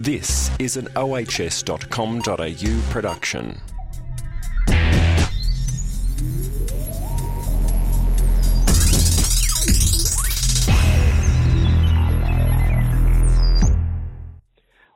This 0.00 0.50
is 0.58 0.76
an 0.76 0.88
ohs.com.au 0.96 2.90
production. 2.90 3.60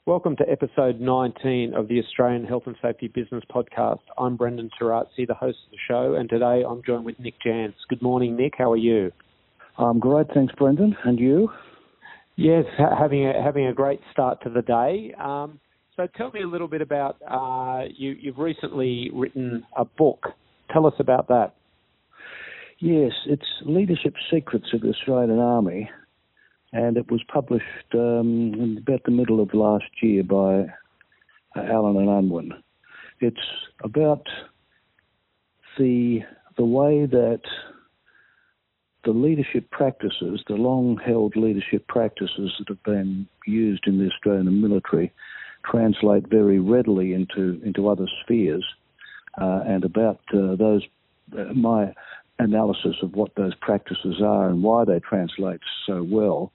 Welcome 0.05 0.35
to 0.37 0.51
episode 0.51 1.01
19 1.01 1.75
of 1.75 1.87
the 1.87 2.01
Australian 2.01 2.45
Health 2.45 2.65
and 2.67 2.75
Safety 2.83 3.07
Business 3.07 3.45
Podcast. 3.55 4.01
I'm 4.19 4.37
Brendan 4.37 4.69
Torazzi, 4.81 5.29
the 5.29 5.35
host 5.35 5.59
of 5.67 5.71
the 5.71 5.79
show, 5.87 6.15
and 6.15 6.29
today 6.29 6.65
I'm 6.69 6.83
joined 6.85 7.05
with 7.05 7.21
Nick 7.21 7.35
Jans. 7.41 7.75
Good 7.89 8.03
morning, 8.03 8.37
Nick. 8.37 8.55
How 8.59 8.73
are 8.73 8.77
you? 8.77 9.13
I'm 9.77 10.01
great, 10.01 10.27
thanks, 10.35 10.53
Brendan. 10.57 10.97
And 11.05 11.21
you? 11.21 11.53
Yes, 12.41 12.67
having 12.79 13.27
a, 13.27 13.43
having 13.43 13.67
a 13.67 13.73
great 13.73 13.99
start 14.13 14.41
to 14.45 14.49
the 14.49 14.63
day. 14.63 15.13
Um, 15.21 15.59
so 15.97 16.07
tell 16.17 16.31
me 16.31 16.43
a 16.43 16.47
little 16.47 16.69
bit 16.69 16.81
about 16.81 17.17
uh, 17.29 17.87
you. 17.93 18.13
You've 18.13 18.39
recently 18.39 19.11
written 19.13 19.65
a 19.77 19.85
book. 19.85 20.25
Tell 20.73 20.87
us 20.87 20.95
about 21.01 21.27
that. 21.27 21.55
Yes, 22.79 23.11
it's 23.27 23.43
Leadership 23.67 24.15
Secrets 24.33 24.67
of 24.73 24.83
the 24.83 24.91
Australian 24.91 25.41
Army, 25.41 25.91
and 26.73 26.97
it 26.97 27.11
was 27.11 27.21
published 27.27 27.65
um, 27.95 28.55
in 28.55 28.85
about 28.87 29.01
the 29.05 29.11
middle 29.11 29.43
of 29.43 29.53
last 29.53 29.91
year 30.01 30.23
by 30.23 30.61
uh, 31.57 31.73
Allen 31.73 31.97
and 31.97 32.09
Unwin. 32.09 32.53
It's 33.19 33.37
about 33.83 34.23
the 35.77 36.21
the 36.57 36.65
way 36.65 37.05
that 37.05 37.43
the 39.09 39.15
leadership 39.15 39.71
practices, 39.71 40.45
the 40.49 40.55
long 40.55 40.99
held 41.03 41.35
leadership 41.35 41.89
practices 41.89 42.53
that 42.59 42.69
have 42.69 42.83
been 42.83 43.27
used 43.47 43.87
in 43.87 43.99
the 43.99 44.07
Australian 44.07 44.61
military, 44.61 45.11
translate 45.65 46.29
very 46.29 46.59
readily 46.59 47.15
into, 47.15 47.59
into 47.65 47.89
other 47.89 48.05
spheres, 48.23 48.67
uh, 49.41 49.61
and 49.67 49.83
about 49.87 50.21
uh, 50.35 50.57
those, 50.57 50.83
uh, 51.39 51.45
my 51.55 51.91
analysis 52.39 52.97
of 53.01 53.15
what 53.15 53.35
those 53.35 53.55
practices 53.63 54.21
are 54.23 54.51
and 54.51 54.63
why 54.63 54.85
they 54.85 55.01
translate 55.01 55.61
so 55.87 56.03
well. 56.03 56.53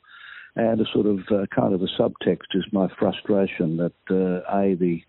And 0.55 0.79
a 0.79 0.85
sort 0.93 1.07
of 1.07 1.21
uh, 1.31 1.47
kind 1.47 1.73
of 1.73 1.81
a 1.81 1.87
subtext 1.99 2.53
is 2.53 2.65
my 2.71 2.87
frustration 2.99 3.77
that 3.77 3.93
uh, 4.11 4.55
a 4.55 4.75
the 4.75 5.01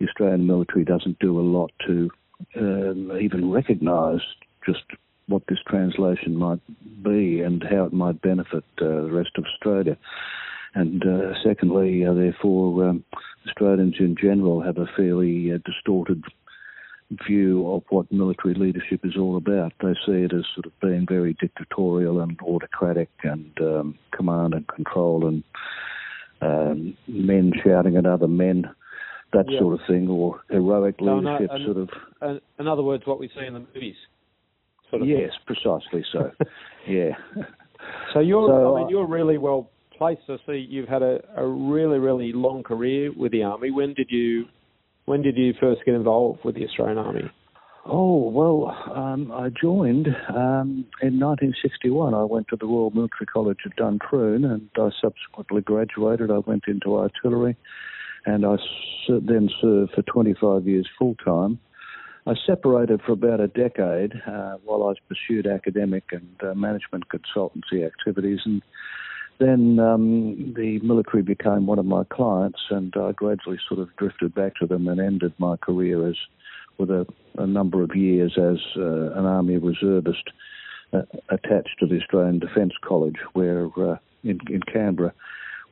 Australian 0.00 0.46
military 0.46 0.84
doesn't 0.84 1.18
do 1.18 1.40
a 1.40 1.42
lot 1.42 1.72
to 1.88 2.08
um, 2.54 3.18
even 3.20 3.50
recognise 3.50 4.20
just 4.64 4.84
what 5.28 5.42
this 5.48 5.58
translation 5.68 6.36
might 6.36 6.60
be 7.04 7.40
and 7.42 7.62
how 7.70 7.84
it 7.84 7.92
might 7.92 8.20
benefit 8.22 8.64
uh, 8.80 8.84
the 8.84 9.10
rest 9.12 9.30
of 9.36 9.44
Australia. 9.44 9.96
And 10.74 11.04
uh, 11.06 11.34
secondly, 11.44 12.04
uh, 12.04 12.14
therefore, 12.14 12.88
um, 12.88 13.04
Australians 13.46 13.96
in 14.00 14.16
general 14.20 14.60
have 14.62 14.78
a 14.78 14.86
fairly 14.96 15.52
uh, 15.52 15.58
distorted 15.64 16.22
view 17.26 17.70
of 17.70 17.82
what 17.88 18.10
military 18.12 18.54
leadership 18.54 19.00
is 19.04 19.16
all 19.16 19.36
about. 19.36 19.72
They 19.82 19.94
see 20.06 20.24
it 20.24 20.32
as 20.34 20.44
sort 20.54 20.66
of 20.66 20.72
being 20.80 21.06
very 21.08 21.34
dictatorial 21.40 22.20
and 22.20 22.38
autocratic 22.42 23.08
and 23.22 23.50
um, 23.60 23.98
command 24.12 24.52
and 24.54 24.66
control 24.68 25.26
and 25.26 25.42
um, 26.40 26.96
men 27.06 27.52
shouting 27.64 27.96
at 27.96 28.06
other 28.06 28.28
men, 28.28 28.68
that 29.32 29.46
Yeah. 29.50 29.58
sort 29.60 29.74
of 29.74 29.86
thing, 29.86 30.08
or 30.08 30.40
heroic 30.50 30.96
So, 30.98 31.04
no, 31.06 31.16
leadership, 31.16 31.50
and- 31.50 31.64
sort 31.64 31.76
of. 31.78 32.40
In 32.58 32.66
other 32.68 32.82
words, 32.82 33.06
what 33.06 33.18
we 33.18 33.28
see 33.28 33.44
in 33.46 33.54
the 33.54 33.60
movies. 33.74 33.96
Sort 34.90 35.02
of 35.02 35.08
Yes, 35.08 35.30
precisely 35.46 36.04
so. 36.12 36.30
yeah. 36.88 37.10
So 38.12 38.20
you're, 38.20 38.48
So, 38.48 38.76
I 38.76 38.80
mean, 38.80 38.88
you're 38.88 39.06
really 39.06 39.38
well 39.38 39.70
placed. 39.96 40.22
I 40.28 40.36
see 40.46 40.66
you've 40.68 40.88
had 40.88 41.02
a, 41.02 41.20
a 41.36 41.46
really, 41.46 41.98
really 41.98 42.32
long 42.32 42.62
career 42.62 43.12
with 43.14 43.32
the 43.32 43.42
army. 43.42 43.70
When 43.70 43.94
did 43.94 44.08
you, 44.10 44.46
when 45.04 45.22
did 45.22 45.36
you 45.36 45.54
first 45.60 45.82
get 45.84 45.94
involved 45.94 46.40
with 46.44 46.54
the 46.54 46.64
Australian 46.64 46.98
Army? 46.98 47.30
Oh, 47.90 48.28
well, 48.28 48.76
um, 48.94 49.32
I 49.32 49.48
joined 49.48 50.08
um, 50.28 50.84
in 51.00 51.18
1961. 51.18 52.12
I 52.12 52.22
went 52.24 52.48
to 52.48 52.56
the 52.56 52.66
Royal 52.66 52.90
Military 52.90 53.24
College 53.32 53.60
at 53.64 53.76
Duntroon 53.76 54.44
and 54.44 54.68
I 54.76 54.90
subsequently 55.00 55.62
graduated. 55.62 56.30
I 56.30 56.38
went 56.38 56.64
into 56.68 56.98
artillery 56.98 57.56
and 58.26 58.44
I 58.44 58.56
then 59.08 59.48
served 59.62 59.92
for 59.94 60.02
25 60.02 60.66
years 60.66 60.86
full 60.98 61.14
time. 61.24 61.58
I 62.28 62.34
separated 62.46 63.00
for 63.06 63.12
about 63.12 63.40
a 63.40 63.48
decade 63.48 64.12
uh, 64.26 64.56
while 64.62 64.90
I 64.90 64.94
pursued 65.08 65.46
academic 65.46 66.04
and 66.12 66.28
uh, 66.42 66.54
management 66.54 67.04
consultancy 67.08 67.86
activities, 67.86 68.40
and 68.44 68.62
then 69.38 69.78
um, 69.78 70.52
the 70.54 70.78
military 70.80 71.22
became 71.22 71.66
one 71.66 71.78
of 71.78 71.86
my 71.86 72.04
clients, 72.12 72.58
and 72.68 72.94
I 73.00 73.12
gradually 73.12 73.58
sort 73.66 73.80
of 73.80 73.88
drifted 73.96 74.34
back 74.34 74.56
to 74.56 74.66
them 74.66 74.88
and 74.88 75.00
ended 75.00 75.32
my 75.38 75.56
career 75.56 76.06
as 76.06 76.16
with 76.76 76.90
a, 76.90 77.06
a 77.38 77.46
number 77.46 77.82
of 77.82 77.96
years 77.96 78.36
as 78.36 78.58
uh, 78.76 79.12
an 79.18 79.24
army 79.24 79.56
reservist 79.56 80.24
uh, 80.92 81.02
attached 81.30 81.78
to 81.80 81.86
the 81.86 81.98
Australian 81.98 82.40
Defence 82.40 82.74
College, 82.86 83.16
where 83.32 83.68
uh, 83.78 83.96
in, 84.22 84.38
in 84.50 84.60
Canberra, 84.70 85.14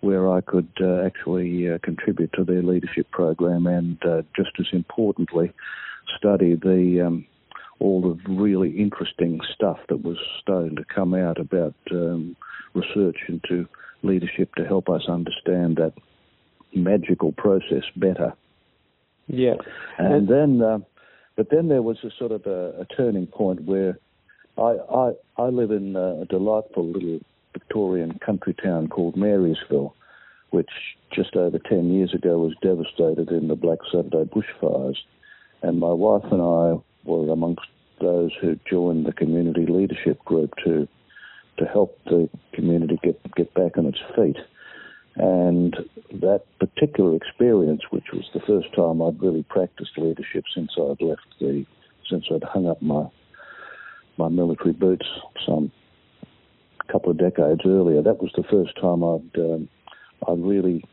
where 0.00 0.32
I 0.32 0.40
could 0.40 0.70
uh, 0.80 1.02
actually 1.04 1.70
uh, 1.70 1.78
contribute 1.82 2.32
to 2.32 2.44
their 2.44 2.62
leadership 2.62 3.10
program 3.10 3.66
and, 3.66 4.02
uh, 4.06 4.22
just 4.34 4.52
as 4.58 4.66
importantly, 4.72 5.52
study 6.16 6.54
the 6.54 7.06
um, 7.06 7.26
all 7.78 8.00
the 8.00 8.32
really 8.32 8.70
interesting 8.70 9.40
stuff 9.54 9.78
that 9.88 10.02
was 10.02 10.16
starting 10.40 10.76
to 10.76 10.84
come 10.84 11.14
out 11.14 11.38
about 11.38 11.74
um, 11.90 12.36
research 12.74 13.16
into 13.28 13.68
leadership 14.02 14.54
to 14.54 14.64
help 14.64 14.88
us 14.88 15.02
understand 15.08 15.76
that 15.76 15.92
magical 16.74 17.32
process 17.32 17.84
better. 17.96 18.32
Yeah. 19.26 19.54
And 19.98 20.28
then, 20.28 20.62
uh, 20.62 20.78
but 21.36 21.50
then 21.50 21.68
there 21.68 21.82
was 21.82 21.98
a 22.04 22.10
sort 22.18 22.32
of 22.32 22.46
a, 22.46 22.80
a 22.80 22.84
turning 22.96 23.26
point 23.26 23.64
where 23.64 23.98
I 24.56 24.76
I, 24.90 25.12
I 25.36 25.48
live 25.48 25.70
in 25.70 25.96
a 25.96 26.24
delightful 26.26 26.86
little 26.86 27.20
Victorian 27.52 28.18
country 28.24 28.54
town 28.54 28.88
called 28.88 29.16
Marysville, 29.16 29.94
which 30.50 30.70
just 31.12 31.36
over 31.36 31.58
ten 31.58 31.92
years 31.92 32.14
ago 32.14 32.38
was 32.38 32.54
devastated 32.62 33.30
in 33.30 33.48
the 33.48 33.56
Black 33.56 33.78
Saturday 33.90 34.24
bushfires, 34.24 34.96
and 35.62 35.78
my 35.80 35.92
wife 35.92 36.24
and 36.30 36.42
I 36.42 36.80
were 37.04 37.32
amongst 37.32 37.66
those 38.00 38.30
who 38.40 38.58
joined 38.68 39.06
the 39.06 39.12
community 39.12 39.66
leadership 39.66 40.22
group 40.24 40.52
to 40.64 40.88
to 41.58 41.64
help 41.64 41.98
the 42.04 42.28
community 42.52 42.98
get 43.02 43.18
get 43.34 43.52
back 43.54 43.78
on 43.78 43.86
its 43.86 43.98
feet. 44.14 44.36
And 45.16 45.74
that 46.12 46.42
particular 46.58 47.16
experience, 47.16 47.82
which 47.90 48.12
was 48.12 48.24
the 48.34 48.40
first 48.40 48.74
time 48.74 49.00
I'd 49.00 49.22
really 49.22 49.44
practiced 49.44 49.96
leadership 49.96 50.44
since 50.54 50.72
I'd 50.76 51.00
left 51.00 51.26
the, 51.40 51.64
since 52.08 52.26
I'd 52.30 52.44
hung 52.44 52.68
up 52.68 52.82
my 52.82 53.06
my 54.18 54.28
military 54.28 54.72
boots 54.72 55.06
some 55.46 55.70
couple 56.88 57.10
of 57.10 57.18
decades 57.18 57.62
earlier, 57.66 58.00
that 58.02 58.22
was 58.22 58.30
the 58.36 58.44
first 58.44 58.76
time 58.80 59.02
I'd 59.02 59.38
um, 59.38 59.68
I 60.28 60.32
really 60.32 60.84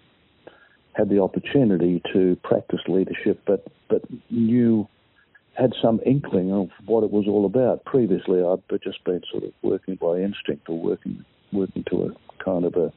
had 0.94 1.10
the 1.10 1.22
opportunity 1.22 2.02
to 2.14 2.36
practice 2.44 2.82
leadership, 2.88 3.42
but 3.46 3.66
but 3.90 4.02
knew 4.30 4.88
had 5.56 5.74
some 5.82 6.00
inkling 6.06 6.52
of 6.52 6.70
what 6.86 7.04
it 7.04 7.12
was 7.12 7.26
all 7.28 7.46
about. 7.46 7.86
Previously, 7.86 8.42
I'd 8.44 8.64
just 8.84 9.04
been 9.04 9.22
sort 9.32 9.44
of 9.44 9.52
working 9.62 9.96
by 9.96 10.18
instinct 10.18 10.68
or 10.70 10.80
working 10.80 11.24
working 11.52 11.84
to 11.92 12.04
a 12.06 12.44
kind 12.44 12.66
of 12.66 12.76
a 12.76 12.92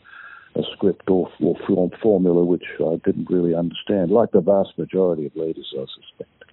a 0.56 0.62
script 0.72 1.10
or, 1.10 1.30
or 1.40 1.54
form, 1.66 1.90
formula 2.02 2.42
which 2.42 2.64
I 2.80 2.96
didn't 3.04 3.28
really 3.28 3.54
understand, 3.54 4.10
like 4.10 4.30
the 4.30 4.40
vast 4.40 4.78
majority 4.78 5.26
of 5.26 5.36
leaders, 5.36 5.70
I 5.76 5.84
suspect. 5.84 6.44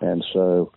And 0.00 0.24
so 0.32 0.72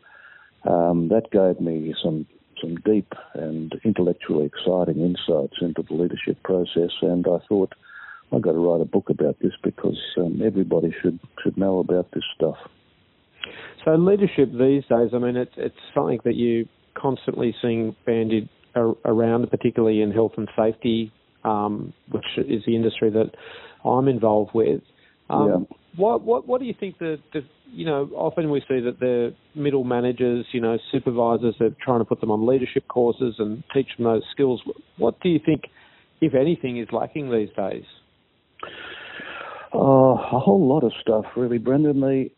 um, 0.63 1.09
that 1.09 1.31
gave 1.31 1.59
me 1.59 1.95
some 2.03 2.27
some 2.61 2.75
deep 2.85 3.13
and 3.33 3.73
intellectually 3.83 4.45
exciting 4.45 5.01
insights 5.01 5.57
into 5.61 5.81
the 5.81 5.95
leadership 5.95 6.37
process. 6.43 6.91
And 7.01 7.25
I 7.25 7.39
thought 7.49 7.73
I've 8.33 8.41
got 8.41 8.53
to 8.53 8.59
write 8.59 8.81
a 8.81 8.85
book 8.85 9.09
about 9.09 9.37
this 9.41 9.51
because 9.63 9.99
um, 10.17 10.41
everybody 10.43 10.93
should 11.01 11.19
should 11.43 11.57
know 11.57 11.79
about 11.79 12.11
this 12.13 12.23
stuff. 12.35 12.55
So 13.83 13.95
leadership 13.95 14.51
these 14.51 14.83
days, 14.83 15.09
I 15.13 15.17
mean, 15.17 15.35
it's 15.35 15.53
it's 15.57 15.75
something 15.93 16.19
that 16.23 16.35
you 16.35 16.67
constantly 16.95 17.55
seeing 17.61 17.95
bandied 18.05 18.49
around, 18.75 19.49
particularly 19.49 20.01
in 20.01 20.11
health 20.11 20.33
and 20.37 20.47
safety, 20.55 21.11
um, 21.43 21.93
which 22.09 22.25
is 22.37 22.63
the 22.65 22.75
industry 22.75 23.09
that 23.09 23.31
I'm 23.83 24.07
involved 24.07 24.51
with. 24.53 24.81
Um, 25.29 25.47
Yeah. 25.47 25.77
What 25.97 26.21
what 26.23 26.47
what 26.47 26.61
do 26.61 26.67
you 26.67 26.73
think 26.79 26.99
that 26.99 27.19
the 27.33 27.41
you 27.69 27.85
know 27.85 28.09
often 28.15 28.49
we 28.49 28.61
see 28.61 28.79
that 28.79 28.99
the 29.01 29.33
middle 29.55 29.83
managers, 29.83 30.45
you 30.53 30.61
know, 30.61 30.77
supervisors 30.89 31.55
are 31.59 31.75
trying 31.83 31.99
to 31.99 32.05
put 32.05 32.21
them 32.21 32.31
on 32.31 32.47
leadership 32.47 32.87
courses 32.87 33.35
and 33.39 33.61
teach 33.73 33.87
them 33.97 34.05
those 34.05 34.23
skills. 34.31 34.61
What 34.97 35.19
do 35.19 35.27
you 35.27 35.39
think, 35.45 35.63
if 36.21 36.33
anything, 36.33 36.77
is 36.77 36.87
lacking 36.93 37.29
these 37.29 37.49
days? 37.57 37.83
Oh, 39.73 40.13
a 40.13 40.39
whole 40.39 40.67
lot 40.67 40.83
of 40.83 40.91
stuff, 40.99 41.25
really, 41.35 41.57
Brendan. 41.57 42.01
The 42.01 42.29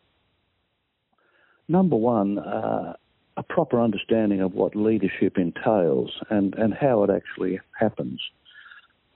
number 1.68 1.96
one, 1.96 2.38
uh, 2.38 2.94
a 3.36 3.42
proper 3.42 3.80
understanding 3.80 4.40
of 4.40 4.54
what 4.54 4.76
leadership 4.76 5.36
entails 5.36 6.12
and, 6.30 6.54
and 6.54 6.72
how 6.72 7.02
it 7.02 7.10
actually 7.10 7.60
happens. 7.78 8.20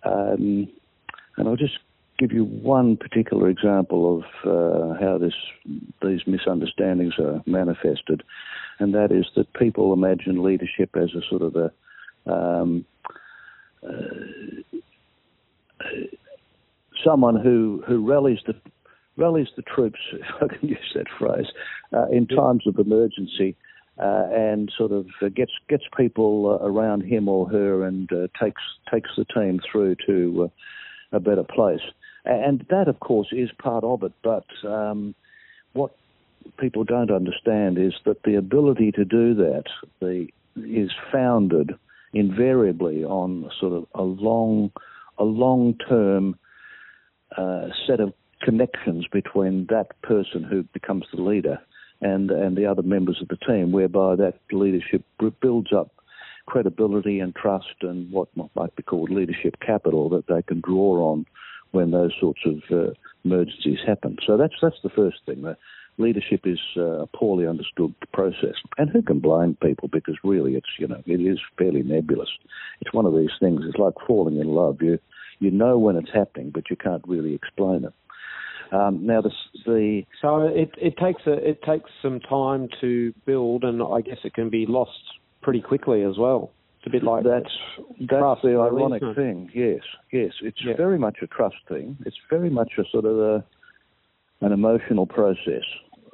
Um, 0.03 0.69
and 1.37 1.49
I'll 1.49 1.57
just 1.57 1.79
give 2.19 2.33
you 2.33 2.45
one 2.45 2.97
particular 2.97 3.49
example 3.49 4.19
of 4.19 4.25
uh, 4.45 5.01
how 5.01 5.19
this 5.19 5.35
these 6.03 6.27
misunderstandings 6.27 7.15
are 7.19 7.41
manifested, 7.47 8.25
and 8.81 8.93
that 8.95 9.13
is 9.13 9.27
that 9.37 9.53
people 9.55 9.93
imagine 9.93 10.43
leadership 10.43 10.91
as 10.97 11.11
a 11.15 11.23
sort 11.29 11.43
of 11.43 11.55
a 11.55 11.73
um, 12.31 12.85
uh, 13.85 13.89
someone 17.05 17.37
who, 17.37 17.83
who 17.87 18.07
rallies 18.07 18.41
the 18.47 18.55
rallies 19.17 19.49
the 19.57 19.63
troops, 19.63 19.99
if 20.13 20.27
I 20.41 20.55
can 20.55 20.69
use 20.69 20.93
that 20.95 21.07
phrase, 21.19 21.47
uh, 21.93 22.07
in 22.09 22.27
times 22.27 22.67
of 22.67 22.79
emergency, 22.79 23.57
uh, 23.99 24.29
and 24.31 24.73
sort 24.79 24.93
of 24.93 25.07
uh, 25.21 25.29
gets 25.29 25.53
gets 25.69 25.85
people 25.97 26.59
uh, 26.61 26.65
around 26.65 27.03
him 27.03 27.29
or 27.29 27.49
her, 27.49 27.85
and 27.85 28.11
uh, 28.13 28.29
takes 28.41 28.63
takes 28.91 29.11
the 29.17 29.25
team 29.25 29.61
through 29.71 29.97
to 30.07 30.45
uh, 31.13 31.17
a 31.17 31.21
better 31.21 31.43
place. 31.43 31.81
And 32.25 32.65
that, 32.71 32.89
of 32.89 33.01
course, 33.01 33.29
is 33.33 33.51
part 33.59 33.85
of 33.85 34.03
it. 34.03 34.13
But 34.23 34.45
um, 34.65 35.15
what 35.73 35.93
people 36.59 36.85
don't 36.85 37.11
understand 37.11 37.79
is 37.79 37.95
that 38.05 38.23
the 38.23 38.35
ability 38.35 38.93
to 38.93 39.05
do 39.05 39.35
that 39.35 39.65
the, 40.01 40.29
is 40.57 40.91
founded 41.11 41.73
invariably 42.13 43.05
on 43.05 43.51
sort 43.59 43.73
of 43.73 43.87
a 43.95 44.03
long, 44.03 44.71
a 45.17 45.25
long-term 45.25 46.39
uh, 47.37 47.69
set 47.87 48.01
of 48.01 48.13
connections 48.43 49.07
between 49.13 49.67
that 49.69 50.01
person 50.03 50.45
who 50.45 50.63
becomes 50.73 51.05
the 51.13 51.21
leader 51.21 51.59
and 52.01 52.31
and 52.31 52.57
the 52.57 52.67
other 52.67 52.83
members 52.83 53.21
of 53.21 53.29
the 53.29 53.37
team, 53.37 53.73
whereby 53.73 54.15
that 54.17 54.35
leadership 54.53 55.05
builds 55.41 55.73
up 55.73 55.91
credibility 56.47 57.21
and 57.21 57.35
trust 57.35 57.75
and 57.83 58.11
what 58.11 58.29
might 58.55 58.75
be 58.75 58.83
called 58.83 59.11
leadership 59.11 59.57
capital 59.61 60.09
that 60.09 60.27
they 60.29 60.43
can 60.43 60.61
draw 60.61 61.13
on 61.13 61.27
when 61.73 61.91
those 61.91 62.13
sorts 62.19 62.41
of 62.47 62.57
uh, 62.71 62.93
emergencies 63.25 63.79
happen. 63.87 64.17
So 64.27 64.37
that's 64.37 64.55
that's 64.63 64.81
the 64.83 64.89
first 64.91 65.19
thing. 65.27 65.43
The 65.43 65.57
leadership 65.99 66.43
is 66.45 66.61
uh, 66.77 67.03
a 67.03 67.07
poorly 67.09 67.47
understood 67.47 67.95
process, 68.13 68.55
and 68.79 68.89
who 68.89 69.03
can 69.03 69.19
blame 69.19 69.57
people? 69.63 69.89
Because 69.89 70.17
really, 70.25 70.55
it's 70.55 70.71
you 70.79 70.89
know 70.89 71.03
it 71.05 71.21
is 71.21 71.39
fairly 71.59 71.83
nebulous. 71.83 72.31
It's 72.81 72.95
one 72.95 73.07
of 73.07 73.15
these 73.15 73.37
things. 73.41 73.63
It's 73.65 73.79
like 73.79 73.95
falling 74.07 74.39
in 74.39 74.47
love. 74.47 74.81
You 74.81 74.99
you 75.41 75.51
know 75.51 75.79
when 75.79 75.97
it's 75.97 76.11
happening, 76.13 76.51
but 76.51 76.71
you 76.71 76.77
can't 76.77 77.03
really 77.07 77.35
explain 77.35 77.85
it. 77.85 77.93
Um, 78.73 79.07
now 79.07 79.23
the, 79.23 79.31
the 79.65 80.03
so 80.21 80.43
it 80.43 80.71
it 80.77 80.97
takes 80.99 81.23
a 81.27 81.33
it 81.33 81.63
takes 81.63 81.91
some 82.03 82.21
time 82.21 82.69
to 82.81 83.15
build, 83.25 83.65
and 83.65 83.83
I 83.83 84.01
guess 84.03 84.19
it 84.25 84.35
can 84.35 84.51
be 84.51 84.67
lost 84.67 84.99
pretty 85.43 85.63
quickly 85.63 86.03
as 86.03 86.19
well. 86.19 86.53
It's 86.79 86.87
a 86.87 86.91
bit 86.91 87.03
like 87.03 87.25
that's 87.25 87.55
that's 88.01 88.43
the 88.43 88.59
ironic 88.61 89.03
isn't 89.03 89.15
thing. 89.15 89.51
Yes, 89.55 89.81
yes, 90.13 90.33
it's 90.43 90.63
Yeah. 90.63 90.77
very 90.77 90.99
much 90.99 91.19
a 91.23 91.27
trust 91.27 91.57
thing. 91.69 91.97
It's 92.05 92.19
very 92.29 92.51
much 92.51 92.73
a 92.79 92.85
sort 92.93 93.05
of 93.07 93.19
a 93.19 93.45
an 94.41 94.53
emotional 94.53 95.07
process. 95.07 95.65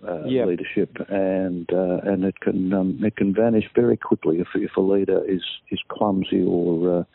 Uh, 0.06 0.24
Yeah. 0.26 0.44
leadership 0.44 0.94
and 1.08 1.72
uh, 1.72 1.98
and 2.04 2.24
it 2.24 2.38
can 2.40 2.74
um, 2.74 2.98
it 3.02 3.16
can 3.16 3.32
vanish 3.32 3.64
very 3.74 3.96
quickly 3.96 4.38
if 4.38 4.48
if 4.54 4.76
a 4.76 4.80
leader 4.80 5.24
is 5.24 5.42
is 5.70 5.80
clumsy 5.88 6.42
or 6.46 7.06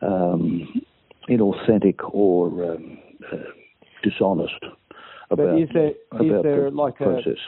uh, 0.00 0.06
um, 0.06 0.80
inauthentic 1.28 1.96
or 2.12 2.72
um, 2.72 2.98
uh, 3.32 3.36
dishonest 4.02 4.54
But 5.28 5.40
about 5.40 5.60
is 5.60 5.68
there 5.72 5.88
is 5.88 6.42
there 6.42 6.70
the 6.70 6.70
like 6.70 6.94
a 7.00 7.04
process. 7.04 7.38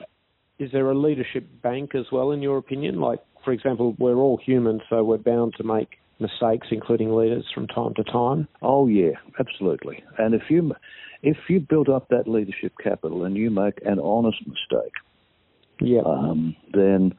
is 0.58 0.70
there 0.72 0.90
a 0.90 0.98
leadership 0.98 1.46
bank 1.62 1.94
as 1.94 2.06
well, 2.12 2.32
in 2.32 2.42
your 2.42 2.58
opinion? 2.58 3.00
Like, 3.00 3.20
for 3.44 3.52
example, 3.52 3.96
we're 3.98 4.16
all 4.16 4.38
human, 4.44 4.80
so 4.90 5.02
we're 5.02 5.16
bound 5.18 5.54
to 5.56 5.64
make 5.64 5.88
mistakes, 6.18 6.66
including 6.70 7.14
leaders, 7.16 7.46
from 7.54 7.66
time 7.68 7.94
to 7.94 8.04
time. 8.04 8.46
Oh 8.60 8.86
yeah, 8.86 9.12
absolutely. 9.38 10.02
And 10.18 10.34
if 10.34 10.42
you 10.50 10.74
if 11.22 11.36
you 11.48 11.60
build 11.60 11.88
up 11.88 12.08
that 12.08 12.28
leadership 12.28 12.72
capital 12.82 13.24
and 13.24 13.36
you 13.36 13.50
make 13.50 13.78
an 13.84 13.98
honest 13.98 14.38
mistake, 14.46 14.92
Yeah. 15.80 16.02
um, 16.04 16.56
then 16.72 17.14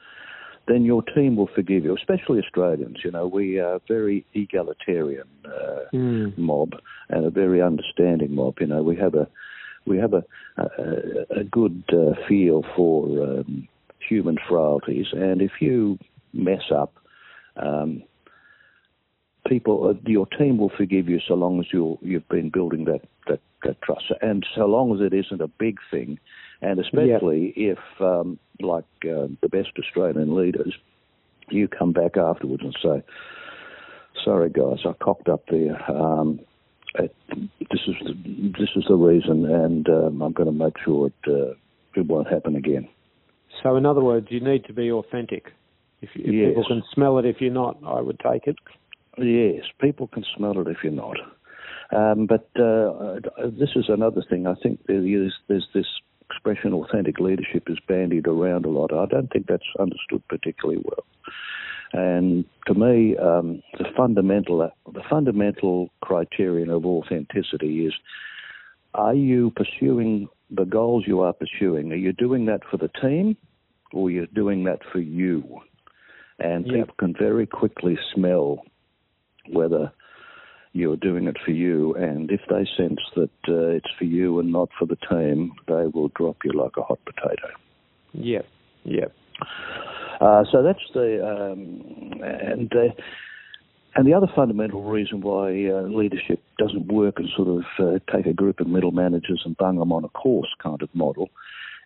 then 0.67 0.85
your 0.85 1.01
team 1.01 1.35
will 1.35 1.49
forgive 1.53 1.83
you. 1.83 1.95
Especially 1.95 2.39
Australians, 2.39 2.97
you 3.03 3.11
know, 3.11 3.27
we 3.27 3.59
are 3.59 3.75
a 3.75 3.81
very 3.87 4.25
egalitarian 4.33 5.27
uh, 5.45 5.85
Mm. 5.93 6.37
mob 6.37 6.73
and 7.09 7.25
a 7.25 7.29
very 7.29 7.61
understanding 7.61 8.33
mob. 8.35 8.59
You 8.59 8.67
know, 8.67 8.81
we 8.81 8.95
have 8.95 9.15
a 9.15 9.27
we 9.85 9.97
have 9.97 10.13
a 10.13 10.23
a, 10.57 11.39
a 11.41 11.43
good 11.43 11.83
uh, 11.91 12.13
feel 12.27 12.63
for 12.75 13.05
um, 13.23 13.67
human 13.99 14.37
frailties, 14.47 15.07
and 15.13 15.41
if 15.41 15.53
you 15.59 15.97
mess 16.33 16.71
up. 16.71 16.93
Um, 17.57 18.03
people, 19.47 19.89
uh, 19.89 20.09
your 20.09 20.27
team 20.27 20.57
will 20.57 20.71
forgive 20.77 21.09
you 21.09 21.19
so 21.27 21.33
long 21.33 21.59
as 21.59 21.65
you 21.73 21.97
you've 22.01 22.27
been 22.29 22.49
building 22.49 22.85
that, 22.85 23.01
that, 23.27 23.41
that 23.63 23.81
trust, 23.81 24.05
and 24.21 24.45
so 24.55 24.65
long 24.65 24.93
as 24.95 25.01
it 25.01 25.13
isn't 25.13 25.41
a 25.41 25.47
big 25.47 25.77
thing, 25.89 26.19
and 26.61 26.79
especially 26.79 27.53
if, 27.55 27.79
um, 27.99 28.39
like 28.59 28.85
uh, 29.03 29.27
the 29.41 29.49
best 29.49 29.69
Australian 29.79 30.35
leaders, 30.35 30.73
you 31.49 31.67
come 31.67 31.91
back 31.91 32.17
afterwards 32.17 32.63
and 32.63 32.75
say, 32.81 33.03
"Sorry, 34.23 34.49
guys, 34.49 34.79
I 34.85 34.93
cocked 35.03 35.27
up 35.27 35.43
there. 35.49 35.91
Um, 35.91 36.39
it, 36.95 37.15
this 37.59 37.81
is 37.87 37.95
the, 38.05 38.13
this 38.59 38.69
is 38.75 38.85
the 38.87 38.95
reason, 38.95 39.45
and 39.45 39.87
um, 39.89 40.21
I'm 40.21 40.33
going 40.33 40.47
to 40.47 40.65
make 40.65 40.75
sure 40.83 41.07
it 41.07 41.13
uh, 41.27 41.53
it 41.95 42.05
won't 42.07 42.27
happen 42.27 42.55
again." 42.55 42.87
So, 43.63 43.75
in 43.75 43.85
other 43.85 44.01
words, 44.01 44.27
you 44.29 44.39
need 44.39 44.65
to 44.65 44.73
be 44.73 44.91
authentic. 44.91 45.51
If, 46.01 46.09
if 46.15 46.33
Yes. 46.33 46.49
people 46.49 46.65
can 46.67 46.83
smell 46.93 47.17
it, 47.19 47.25
if 47.25 47.41
you're 47.41 47.51
not, 47.51 47.77
I 47.85 48.01
would 48.01 48.19
take 48.19 48.47
it. 48.47 48.55
Yes, 49.17 49.65
people 49.79 50.07
can 50.07 50.23
smell 50.35 50.59
it 50.59 50.67
if 50.67 50.77
you're 50.83 50.93
not. 50.93 51.17
Um, 51.91 52.25
but 52.25 52.49
uh, 52.59 53.19
this 53.49 53.69
is 53.75 53.85
another 53.89 54.23
thing. 54.27 54.47
I 54.47 54.55
think 54.63 54.79
there 54.87 55.05
is, 55.05 55.33
there's 55.47 55.67
this 55.73 55.85
expression 56.31 56.74
authentic 56.74 57.19
leadership 57.19 57.69
is 57.69 57.78
bandied 57.88 58.28
around 58.28 58.66
a 58.66 58.69
lot. 58.69 58.94
I 58.94 59.06
don't 59.06 59.31
think 59.31 59.48
that's 59.48 59.63
understood 59.80 60.24
particularly 60.28 60.81
well. 60.83 61.06
And 61.94 62.45
to 62.68 62.74
me, 62.74 63.18
um, 63.18 63.62
the 63.78 63.86
fundamental 63.98 64.72
the 64.94 65.04
fundamental 65.10 65.89
criterion 66.01 66.69
of 66.69 66.86
authenticity 66.86 67.86
is: 67.86 67.94
Are 68.94 69.13
you 69.13 69.51
pursuing 69.51 70.30
the 70.50 70.66
goals 70.66 71.04
you 71.06 71.22
are 71.22 71.33
pursuing? 71.33 71.92
Are 71.92 72.04
you 72.07 72.13
doing 72.13 72.45
that 72.45 72.62
for 72.69 72.78
the 72.78 72.89
team, 73.01 73.36
or 73.94 74.07
are 74.07 74.12
you're 74.12 74.28
doing 74.28 74.63
that 74.66 74.81
for 74.92 75.00
you? 75.00 75.62
And 76.39 76.66
Yeah. 76.66 76.78
people 76.78 76.95
can 76.98 77.13
very 77.13 77.45
quickly 77.45 78.00
smell 78.13 78.66
whether 79.50 79.92
you're 80.73 80.97
doing 80.97 81.27
it 81.27 81.38
for 81.44 81.51
you, 81.51 81.94
and 81.95 82.31
if 82.31 82.41
they 82.50 82.65
sense 82.77 83.00
that 83.15 83.29
uh, 83.47 83.75
it's 83.75 83.89
for 83.97 84.06
you 84.06 84.39
and 84.39 84.51
not 84.51 84.69
for 84.79 84.85
the 84.85 84.95
team, 85.09 85.53
they 85.68 85.85
will 85.94 86.09
drop 86.15 86.37
you 86.45 86.51
like 86.54 86.78
a 86.78 86.81
hot 86.81 86.99
potato. 87.06 87.49
Yeah. 88.13 88.42
Yeah. 88.83 89.07
Uh, 90.19 90.44
so 90.51 90.63
that's 90.63 90.80
the 90.94 91.25
um, 91.25 92.21
and 92.23 92.71
uh, 92.75 92.94
and 93.95 94.07
the 94.07 94.13
other 94.13 94.28
fundamental 94.35 94.83
reason 94.83 95.21
why 95.21 95.66
uh, 95.66 95.81
leadership 95.81 96.42
doesn't 96.57 96.87
work 96.92 97.19
and 97.19 97.28
sort 97.35 97.47
of 97.47 97.63
uh, 97.80 97.99
take 98.16 98.25
a 98.25 98.33
group 98.33 98.59
of 98.59 98.68
middle 98.68 98.92
managers 98.92 99.42
and 99.45 99.57
bung 99.57 99.78
them 99.78 99.92
on 99.92 100.06
a 100.06 100.09
course 100.09 100.54
kind 100.61 100.81
of 100.81 100.90
model 100.94 101.30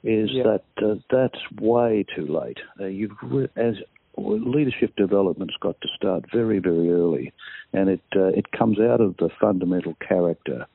is 0.03 0.29
Yeah. 0.31 0.43
that 0.43 0.85
uh, 0.85 0.95
that's 1.09 1.39
way 1.59 2.05
too 2.15 2.27
late. 2.27 2.59
Uh, 2.79 2.85
you've 2.85 3.11
as 3.55 3.75
leadership 4.17 4.95
development's 4.95 5.55
got 5.59 5.79
to 5.81 5.87
start 5.95 6.25
very 6.31 6.59
very 6.59 6.91
early, 6.91 7.33
and 7.73 7.89
it 7.89 8.03
uh, 8.15 8.27
it 8.27 8.51
comes 8.51 8.79
out 8.79 9.01
of 9.01 9.17
the 9.17 9.29
fundamental 9.39 9.95
character 10.07 10.65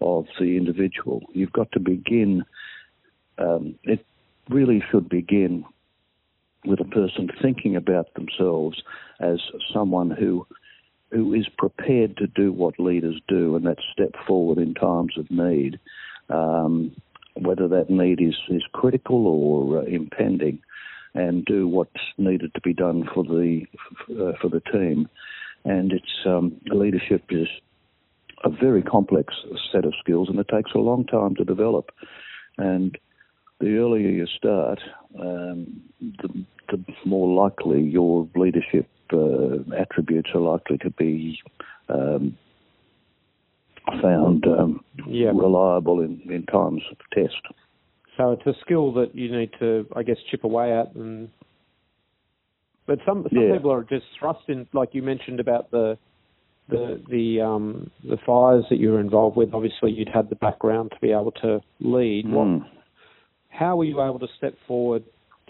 of 0.00 0.26
the 0.38 0.56
individual. 0.56 1.22
You've 1.32 1.52
got 1.52 1.70
to 1.72 1.80
begin. 1.80 2.44
Um, 3.38 3.74
it 3.84 4.04
really 4.48 4.82
should 4.90 5.08
begin 5.08 5.64
with 6.64 6.80
a 6.80 6.84
person 6.84 7.28
thinking 7.40 7.76
about 7.76 8.14
themselves 8.14 8.82
as 9.20 9.40
someone 9.72 10.10
who 10.10 10.46
who 11.12 11.34
is 11.34 11.46
prepared 11.56 12.16
to 12.16 12.26
do 12.26 12.52
what 12.52 12.80
leaders 12.80 13.20
do, 13.28 13.56
and 13.56 13.64
that 13.66 13.78
step 13.92 14.10
forward 14.26 14.58
in 14.58 14.74
times 14.74 15.16
of 15.16 15.30
need, 15.30 15.78
um, 16.30 16.90
whether 17.34 17.68
that 17.68 17.90
need 17.90 18.20
is, 18.20 18.34
is 18.48 18.64
critical 18.72 19.26
or 19.26 19.78
uh, 19.78 19.82
impending, 19.82 20.58
and 21.16 21.44
do 21.44 21.66
what's 21.66 22.00
needed 22.18 22.52
to 22.54 22.60
be 22.60 22.74
done 22.74 23.08
for 23.12 23.24
the 23.24 23.62
uh, 24.10 24.32
for 24.40 24.48
the 24.48 24.60
team. 24.72 25.08
And 25.64 25.92
it's 25.92 26.26
um, 26.26 26.60
leadership 26.66 27.24
is 27.30 27.48
a 28.44 28.50
very 28.50 28.82
complex 28.82 29.34
set 29.72 29.84
of 29.84 29.94
skills, 29.98 30.28
and 30.28 30.38
it 30.38 30.48
takes 30.48 30.72
a 30.74 30.78
long 30.78 31.04
time 31.06 31.34
to 31.36 31.44
develop. 31.44 31.90
And 32.58 32.96
the 33.60 33.76
earlier 33.78 34.10
you 34.10 34.26
start, 34.26 34.80
um, 35.18 35.82
the, 36.00 36.44
the 36.70 36.84
more 37.04 37.28
likely 37.34 37.80
your 37.82 38.28
leadership 38.36 38.88
uh, 39.12 39.58
attributes 39.76 40.30
are 40.34 40.40
likely 40.40 40.78
to 40.78 40.90
be 40.90 41.40
um, 41.88 42.36
found 44.02 44.46
um, 44.46 44.84
Yeah. 45.06 45.30
reliable 45.34 46.00
in, 46.00 46.20
in 46.28 46.44
times 46.46 46.82
of 46.90 46.98
test. 47.12 47.40
So 48.16 48.32
it's 48.32 48.46
a 48.46 48.54
skill 48.62 48.92
that 48.94 49.14
you 49.14 49.30
need 49.36 49.50
to, 49.58 49.86
I 49.94 50.02
guess, 50.02 50.16
chip 50.30 50.44
away 50.44 50.72
at. 50.72 50.94
And 50.94 51.28
but 52.86 52.98
some 53.04 53.26
some 53.28 53.42
Yeah. 53.42 53.54
people 53.54 53.72
are 53.72 53.84
just 53.84 54.06
thrust 54.18 54.48
in, 54.48 54.66
like 54.72 54.94
you 54.94 55.02
mentioned 55.02 55.40
about 55.40 55.70
the 55.70 55.98
the 56.68 57.00
the 57.08 57.40
um, 57.40 57.90
the 58.02 58.16
fires 58.26 58.64
that 58.70 58.78
you 58.78 58.90
were 58.92 59.00
involved 59.00 59.36
with, 59.36 59.54
obviously 59.54 59.92
you'd 59.92 60.08
had 60.08 60.28
the 60.30 60.36
background 60.36 60.90
to 60.92 61.00
be 61.00 61.12
able 61.12 61.32
to 61.32 61.60
lead. 61.80 62.26
Mm. 62.26 62.30
What, 62.32 62.68
how 63.50 63.76
were 63.76 63.84
you 63.84 64.02
able 64.02 64.18
to 64.18 64.28
step 64.36 64.54
forward 64.66 65.04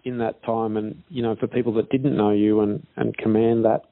in 0.04 0.18
that 0.18 0.42
time, 0.44 0.76
and 0.76 1.02
you 1.08 1.22
know, 1.22 1.34
for 1.36 1.46
people 1.46 1.72
that 1.74 1.88
didn't 1.90 2.16
know 2.16 2.30
you 2.30 2.60
and 2.60 2.86
and 2.96 3.16
command 3.16 3.64
that? 3.64 3.82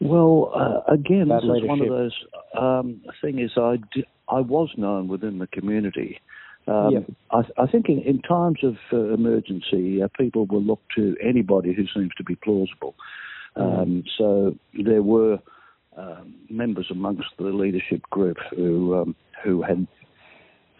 Well, 0.00 0.52
uh, 0.54 0.92
again, 0.92 1.28
That 1.28 1.42
this 1.42 1.62
is 1.62 1.68
one 1.68 1.80
of 1.80 1.88
those. 1.88 2.14
Um, 2.58 3.00
thing 3.22 3.38
is, 3.38 3.52
I 3.56 3.78
I 4.28 4.40
was 4.40 4.68
known 4.76 5.08
within 5.08 5.38
the 5.38 5.46
community. 5.46 6.20
Um, 6.66 6.92
Yep. 6.92 7.10
I, 7.30 7.62
I 7.62 7.66
think 7.66 7.88
in, 7.88 8.00
in 8.00 8.22
times 8.22 8.58
of 8.62 8.76
uh, 8.92 9.14
emergency, 9.14 10.02
uh, 10.02 10.08
people 10.18 10.46
will 10.46 10.62
look 10.62 10.80
to 10.96 11.16
anybody 11.22 11.72
who 11.72 11.84
seems 11.94 12.12
to 12.16 12.24
be 12.24 12.34
plausible. 12.36 12.94
Um, 13.56 14.04
so 14.18 14.54
there 14.84 15.02
were 15.02 15.38
um, 15.96 16.34
members 16.50 16.88
amongst 16.90 17.28
the 17.38 17.44
leadership 17.44 18.02
group 18.10 18.36
who 18.54 18.94
um, 18.94 19.16
who 19.42 19.62
had 19.62 19.86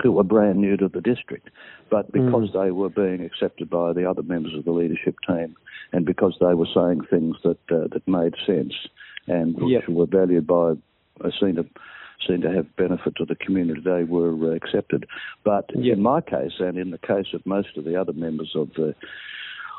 who 0.02 0.12
were 0.12 0.24
brand 0.24 0.58
new 0.58 0.76
to 0.76 0.88
the 0.88 1.00
district, 1.00 1.48
but 1.90 2.12
because 2.12 2.50
they 2.52 2.70
were 2.70 2.90
being 2.90 3.24
accepted 3.24 3.70
by 3.70 3.94
the 3.94 4.08
other 4.08 4.22
members 4.22 4.52
of 4.54 4.66
the 4.66 4.72
leadership 4.72 5.16
team, 5.26 5.56
and 5.92 6.04
because 6.04 6.36
they 6.38 6.52
were 6.52 6.68
saying 6.74 7.00
things 7.08 7.36
that 7.44 7.58
uh, 7.70 7.88
that 7.92 8.06
made 8.06 8.34
sense 8.46 8.74
and 9.26 9.54
which 9.56 9.72
Yep. 9.72 9.88
were 9.88 10.06
valued 10.06 10.46
by 10.46 10.72
a 11.22 11.32
seen 11.40 11.56
to 11.56 11.66
seemed 12.26 12.42
to 12.42 12.52
have 12.52 12.74
benefit 12.76 13.16
to 13.16 13.24
the 13.24 13.34
community, 13.36 13.80
they 13.84 14.04
were 14.04 14.52
uh, 14.52 14.54
accepted. 14.54 15.06
But 15.44 15.70
Yep. 15.74 15.96
in 15.96 16.02
my 16.02 16.20
case, 16.20 16.52
and 16.58 16.78
in 16.78 16.90
the 16.90 16.98
case 16.98 17.32
of 17.34 17.44
most 17.46 17.76
of 17.76 17.84
the 17.84 18.00
other 18.00 18.12
members 18.12 18.52
of 18.54 18.72
the 18.74 18.94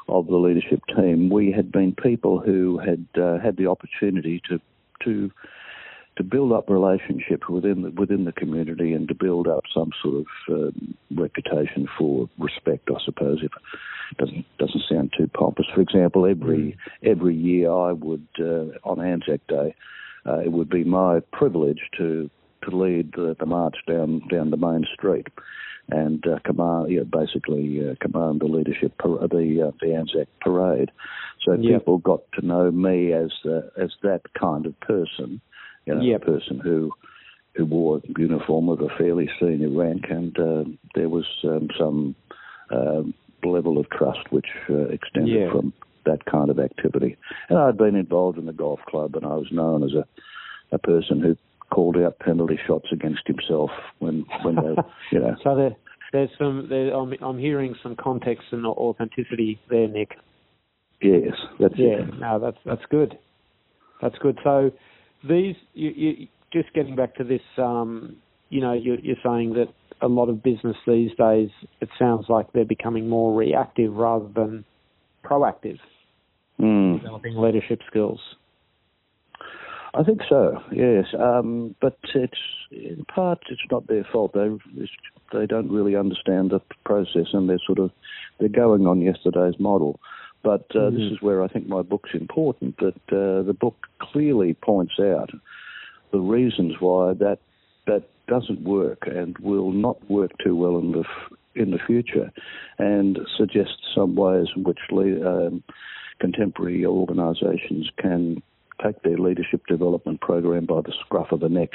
of 0.10 0.28
the 0.28 0.38
leadership 0.38 0.82
team, 0.96 1.30
we 1.30 1.52
had 1.52 1.70
been 1.70 1.94
people 1.94 2.40
who 2.40 2.78
had 2.78 3.06
uh, 3.22 3.40
had 3.40 3.58
the 3.58 3.68
opportunity 3.68 4.42
to 4.50 4.60
to 5.04 5.32
to 6.18 6.24
build 6.24 6.52
up 6.52 6.70
relationships 6.70 7.48
within 7.48 7.84
the, 7.84 7.92
within 7.92 8.26
the 8.26 8.32
community 8.32 8.94
and 8.94 9.08
to 9.08 9.14
build 9.14 9.48
up 9.48 9.64
some 9.74 9.92
sort 10.02 10.16
of 10.16 10.26
um, 10.50 10.96
reputation 11.16 11.88
for 11.98 12.28
respect, 12.40 12.90
I 12.90 13.00
suppose. 13.06 13.40
If 13.44 13.52
it 14.12 14.18
doesn't 14.18 14.46
doesn't 14.58 14.84
sound 14.90 15.14
too 15.18 15.28
pompous. 15.28 15.68
For 15.74 15.82
example, 15.82 16.26
every 16.26 16.78
every 17.04 17.36
year 17.36 17.72
I 17.72 17.92
would 17.92 18.28
uh, 18.40 18.78
on 18.84 19.00
Anzac 19.00 19.46
Day, 19.48 19.76
uh, 20.28 20.40
it 20.40 20.52
would 20.52 20.70
be 20.70 20.84
my 20.84 21.20
privilege 21.32 21.82
to 21.98 22.30
to 22.64 22.76
lead 22.76 23.14
the, 23.16 23.36
the 23.40 23.46
march 23.46 23.76
down 23.88 24.22
down 24.30 24.50
the 24.50 24.58
main 24.58 24.86
street 24.94 25.28
and 25.90 26.26
uh, 26.28 26.38
command, 26.44 26.90
you 26.90 26.98
know, 27.00 27.06
basically 27.06 27.88
uh, 27.90 27.96
command 28.02 28.42
the 28.42 28.46
leadership, 28.46 28.98
par- 28.98 29.28
the 29.30 29.68
uh, 29.68 29.72
the 29.82 29.94
Anzac 29.94 30.28
parade. 30.42 30.92
So 31.46 31.54
Yep. 31.54 31.80
people 31.80 31.98
got 32.00 32.22
to 32.34 32.46
know 32.46 32.72
me 32.72 33.14
as 33.14 33.32
uh, 33.46 33.62
as 33.82 33.92
that 34.04 34.22
kind 34.40 34.66
of 34.66 34.78
person, 34.82 35.40
you 35.86 35.96
know, 35.96 36.02
Yep. 36.02 36.22
a 36.22 36.26
person 36.26 36.60
who 36.60 36.92
who 37.56 37.66
wore 37.66 37.98
a 37.98 38.20
uniform 38.20 38.70
of 38.70 38.82
a 38.82 38.90
fairly 38.98 39.30
senior 39.40 39.70
rank, 39.70 40.06
and 40.10 40.38
uh, 40.38 40.64
there 40.96 41.10
was 41.10 41.26
um, 41.46 41.70
some 41.78 42.16
um 42.72 43.14
level 43.44 43.78
of 43.78 43.90
trust 43.92 44.20
which 44.32 44.48
uh, 44.70 44.90
extended 44.90 45.42
Yeah. 45.44 45.52
from 45.52 45.72
that 46.08 46.26
kind 46.26 46.50
of 46.50 46.60
activity. 46.60 47.18
And 47.50 47.58
I'd 47.58 47.78
been 47.78 47.96
involved 47.96 48.38
in 48.38 48.46
the 48.46 48.54
golf 48.54 48.80
club, 48.88 49.16
and 49.16 49.26
I 49.26 49.36
was 49.36 49.48
known 49.52 49.84
as 49.84 49.92
a 49.94 50.06
a 50.74 50.78
person 50.78 51.22
who 51.22 51.36
called 51.70 51.96
out 51.98 52.20
penalty 52.20 52.60
shots 52.68 52.88
against 52.92 53.22
himself 53.26 53.70
when 54.00 54.26
when 54.44 54.56
they, 54.56 54.76
you 55.12 55.20
know. 55.20 55.36
So 55.44 55.56
there, 55.56 55.76
there's 56.12 56.30
some. 56.38 56.68
There, 56.70 56.94
I'm, 56.94 57.14
I'm 57.22 57.38
hearing 57.38 57.76
some 57.84 57.96
context 57.96 58.46
and 58.52 58.66
authenticity 58.66 59.60
there, 59.70 59.88
Nick. 59.88 60.12
Yes, 61.02 61.34
that's 61.60 61.76
Yeah, 61.78 62.00
it. 62.08 62.20
no, 62.20 62.40
that's 62.40 62.58
that's 62.66 62.86
good. 62.90 63.18
That's 64.02 64.18
good. 64.20 64.38
So 64.44 64.72
these, 65.28 65.56
you, 65.74 65.90
you, 65.90 66.28
just 66.54 66.74
getting 66.74 66.96
back 66.96 67.16
to 67.16 67.24
this, 67.24 67.42
um, 67.58 68.18
you 68.50 68.62
know, 68.62 68.74
you're, 68.74 69.00
you're 69.00 69.16
saying 69.24 69.54
that 69.54 69.68
a 70.02 70.08
lot 70.08 70.30
of 70.30 70.44
business 70.44 70.76
these 70.86 71.12
days, 71.18 71.50
it 71.82 71.90
sounds 71.98 72.26
like 72.30 72.52
they're 72.54 72.66
becoming 72.66 73.10
more 73.10 73.34
reactive 73.38 73.94
rather 73.94 74.28
than 74.36 74.64
proactive, 75.26 75.80
Mm. 76.60 77.00
developing 77.02 77.36
leadership 77.38 77.82
skills. 77.88 78.20
I 79.94 80.04
think 80.04 80.22
so. 80.28 80.62
Yes, 80.72 81.06
um, 81.18 81.76
but 81.82 81.98
it's 82.14 82.40
in 82.72 83.06
part 83.06 83.40
it's 83.50 83.62
not 83.72 83.88
their 83.88 84.04
fault. 84.12 84.34
They 84.34 84.50
it's, 84.76 84.92
they 85.34 85.46
don't 85.46 85.72
really 85.72 85.96
understand 85.96 86.52
the 86.52 86.62
process, 86.84 87.28
and 87.34 87.50
they're 87.50 87.60
sort 87.66 87.80
of 87.80 87.92
they're 88.40 88.50
going 88.50 88.86
on 88.86 89.02
yesterday's 89.02 89.60
model. 89.60 90.00
But 90.44 90.66
uh, 90.76 90.90
this 90.92 91.02
Mhm. 91.02 91.12
is 91.14 91.22
where 91.22 91.42
I 91.42 91.48
think 91.48 91.68
my 91.68 91.82
book's 91.82 92.12
important. 92.14 92.78
That 92.78 92.96
uh, 93.12 93.42
the 93.44 93.56
book 93.60 93.88
clearly 94.00 94.54
points 94.54 95.00
out 95.00 95.32
the 96.12 96.20
reasons 96.20 96.76
why 96.80 97.14
that 97.14 97.40
that 97.86 98.04
doesn't 98.28 98.62
work 98.62 99.08
and 99.08 99.38
will 99.40 99.72
not 99.72 99.98
work 100.10 100.32
too 100.44 100.56
well 100.56 100.78
in 100.78 100.92
the 100.92 101.00
f- 101.00 101.34
in 101.56 101.72
the 101.72 101.80
future, 101.88 102.32
and 102.78 103.20
suggests 103.36 103.82
some 103.96 104.16
ways 104.16 104.48
in 104.56 104.64
which 104.64 104.80
le- 104.92 105.48
um, 105.48 105.64
contemporary 106.20 106.86
organisations 106.86 107.90
can 107.98 108.42
take 108.84 109.02
their 109.02 109.18
leadership 109.18 109.66
development 109.68 110.22
program 110.22 110.66
by 110.66 110.82
the 110.82 110.94
scruff 111.06 111.32
of 111.32 111.40
the 111.40 111.50
neck 111.50 111.72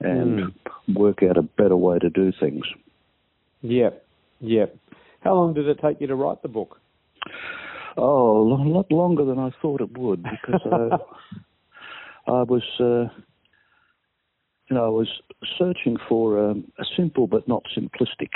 and 0.00 0.52
work 0.94 1.22
out 1.22 1.36
a 1.36 1.42
better 1.42 1.76
way 1.76 1.98
to 1.98 2.10
do 2.10 2.32
things. 2.38 2.64
Yep, 3.62 4.06
yep. 4.40 4.76
How 5.20 5.34
long 5.34 5.54
did 5.54 5.66
it 5.66 5.80
take 5.82 6.00
you 6.00 6.06
to 6.06 6.14
write 6.14 6.42
the 6.42 6.48
book? 6.48 6.80
Oh, 7.96 8.38
a 8.38 8.46
lot 8.46 8.92
longer 8.92 9.24
than 9.24 9.38
I 9.38 9.50
thought 9.60 9.80
it 9.80 9.98
would 9.98 10.22
because 10.22 10.60
I, 10.70 12.30
I 12.30 12.42
was, 12.42 12.62
uh, 12.78 13.12
you 14.70 14.76
know, 14.76 14.84
I 14.84 14.88
was 14.88 15.08
searching 15.58 15.96
for 16.08 16.50
um, 16.50 16.70
a 16.78 16.84
simple 16.96 17.26
but 17.26 17.48
not 17.48 17.64
simplistic 17.76 18.30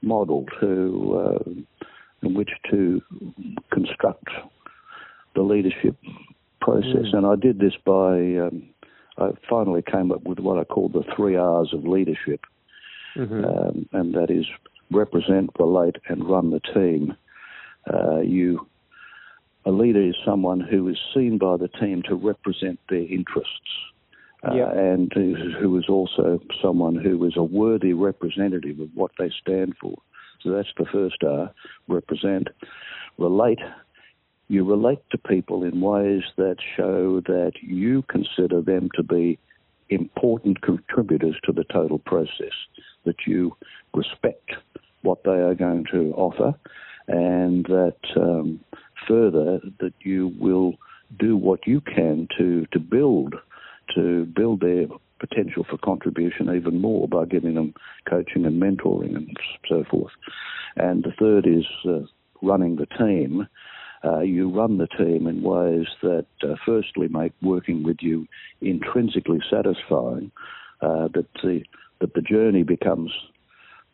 model 0.00 0.46
to 0.60 1.40
uh, 1.46 1.50
in 2.22 2.34
which 2.34 2.50
to 2.70 3.02
construct 3.72 4.28
the 5.34 5.42
leadership 5.42 5.96
process, 6.60 7.06
Mm. 7.12 7.14
and 7.18 7.26
I 7.26 7.36
did 7.36 7.58
this 7.58 7.76
by. 7.84 8.36
Um, 8.36 8.68
I 9.16 9.30
finally 9.48 9.82
came 9.82 10.10
up 10.10 10.24
with 10.24 10.40
what 10.40 10.58
I 10.58 10.64
call 10.64 10.88
the 10.88 11.04
three 11.14 11.36
R's 11.36 11.72
of 11.72 11.86
leadership, 11.86 12.46
hmm 13.14 13.44
um, 13.44 13.88
and 13.92 14.14
that 14.14 14.30
is 14.30 14.46
represent, 14.90 15.50
relate, 15.58 15.96
and 16.08 16.28
run 16.28 16.50
the 16.50 16.60
team. 16.60 17.16
Uh, 17.92 18.20
you, 18.20 18.66
a 19.64 19.70
leader 19.70 20.02
is 20.02 20.16
someone 20.24 20.60
who 20.60 20.88
is 20.88 20.98
seen 21.14 21.38
by 21.38 21.56
the 21.56 21.68
team 21.68 22.02
to 22.08 22.14
represent 22.16 22.80
their 22.88 23.06
interests, 23.06 23.70
uh, 24.42 24.54
Yeah. 24.54 24.70
and 24.72 25.12
who 25.12 25.78
is 25.78 25.88
also 25.88 26.40
someone 26.60 26.96
who 26.96 27.24
is 27.24 27.36
a 27.36 27.42
worthy 27.42 27.92
representative 27.92 28.80
of 28.80 28.88
what 28.94 29.12
they 29.18 29.30
stand 29.30 29.76
for. 29.78 29.94
So 30.40 30.50
that's 30.50 30.72
the 30.76 30.86
first 30.86 31.22
R. 31.22 31.50
Represent, 31.88 32.48
relate. 33.16 33.60
You 34.48 34.64
relate 34.64 35.00
to 35.10 35.18
people 35.18 35.64
in 35.64 35.80
ways 35.80 36.22
that 36.36 36.56
show 36.76 37.20
that 37.26 37.52
you 37.62 38.02
consider 38.08 38.60
them 38.60 38.90
to 38.94 39.02
be 39.02 39.38
important 39.88 40.62
contributors 40.62 41.36
to 41.44 41.52
the 41.52 41.64
total 41.64 41.98
process, 41.98 42.52
that 43.04 43.26
you 43.26 43.56
respect 43.94 44.52
what 45.02 45.24
they 45.24 45.30
are 45.30 45.54
going 45.54 45.84
to 45.92 46.12
offer, 46.16 46.54
and 47.08 47.64
that 47.66 47.96
um, 48.16 48.60
further 49.06 49.60
that 49.80 49.94
you 50.00 50.34
will 50.38 50.74
do 51.18 51.36
what 51.36 51.66
you 51.66 51.80
can 51.80 52.26
to 52.36 52.66
to 52.72 52.80
build 52.80 53.34
to 53.94 54.24
build 54.24 54.60
their 54.60 54.86
potential 55.20 55.64
for 55.68 55.78
contribution 55.78 56.54
even 56.54 56.80
more 56.80 57.06
by 57.06 57.24
giving 57.24 57.54
them 57.54 57.74
coaching 58.08 58.44
and 58.46 58.60
mentoring 58.60 59.14
and 59.14 59.36
so 59.68 59.84
forth. 59.90 60.12
And 60.76 61.04
the 61.04 61.12
third 61.18 61.46
is 61.46 61.64
uh, 61.86 62.06
running 62.42 62.76
the 62.76 62.86
team. 62.86 63.46
Uh, 64.04 64.20
you 64.20 64.50
run 64.50 64.78
the 64.78 64.86
team 64.86 65.26
in 65.26 65.42
ways 65.42 65.86
that, 66.02 66.26
uh, 66.42 66.54
firstly, 66.66 67.08
make 67.08 67.32
working 67.40 67.82
with 67.82 67.96
you 68.00 68.26
intrinsically 68.60 69.40
satisfying. 69.50 70.30
Uh, 70.84 71.08
that 71.14 71.26
the 71.42 71.62
that 72.00 72.12
the 72.12 72.20
journey 72.20 72.62
becomes 72.62 73.10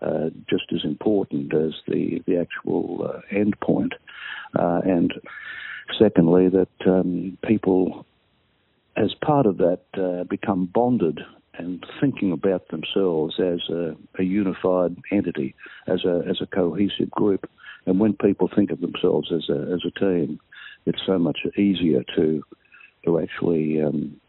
uh, 0.02 0.30
just 0.48 0.64
as 0.74 0.82
important 0.82 1.54
as 1.54 1.72
the 1.86 2.20
the 2.26 2.36
actual 2.36 3.08
uh, 3.08 3.20
end 3.30 3.54
point. 3.60 3.92
Uh, 4.58 4.80
and 4.84 5.14
secondly, 5.96 6.48
that 6.48 6.90
um, 6.90 7.38
people, 7.46 8.04
as 8.96 9.14
part 9.24 9.46
of 9.46 9.58
that, 9.58 10.26
become 10.28 10.66
bonded 10.74 11.20
and 11.64 11.84
thinking 12.00 12.32
about 12.32 12.68
themselves 12.68 13.34
as 13.38 13.60
a, 13.70 13.94
a 14.18 14.22
unified 14.22 14.96
entity, 15.12 15.54
as 15.86 16.04
a 16.04 16.22
as 16.28 16.40
a 16.40 16.46
cohesive 16.46 17.10
group. 17.10 17.48
And 17.86 17.98
when 17.98 18.14
people 18.14 18.48
think 18.54 18.70
of 18.70 18.80
themselves 18.80 19.32
as 19.32 19.48
a 19.48 19.72
as 19.74 19.82
a 19.86 19.98
team, 19.98 20.40
it's 20.86 21.00
so 21.06 21.18
much 21.18 21.38
easier 21.58 22.02
to 22.16 22.42
to 23.04 23.18
actually 23.20 23.80
um, 23.82 24.20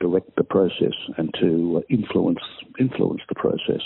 direct 0.00 0.34
the 0.36 0.44
process 0.44 0.94
and 1.16 1.32
to 1.40 1.82
influence 1.90 2.38
influence 2.78 3.20
the 3.28 3.34
process. 3.34 3.82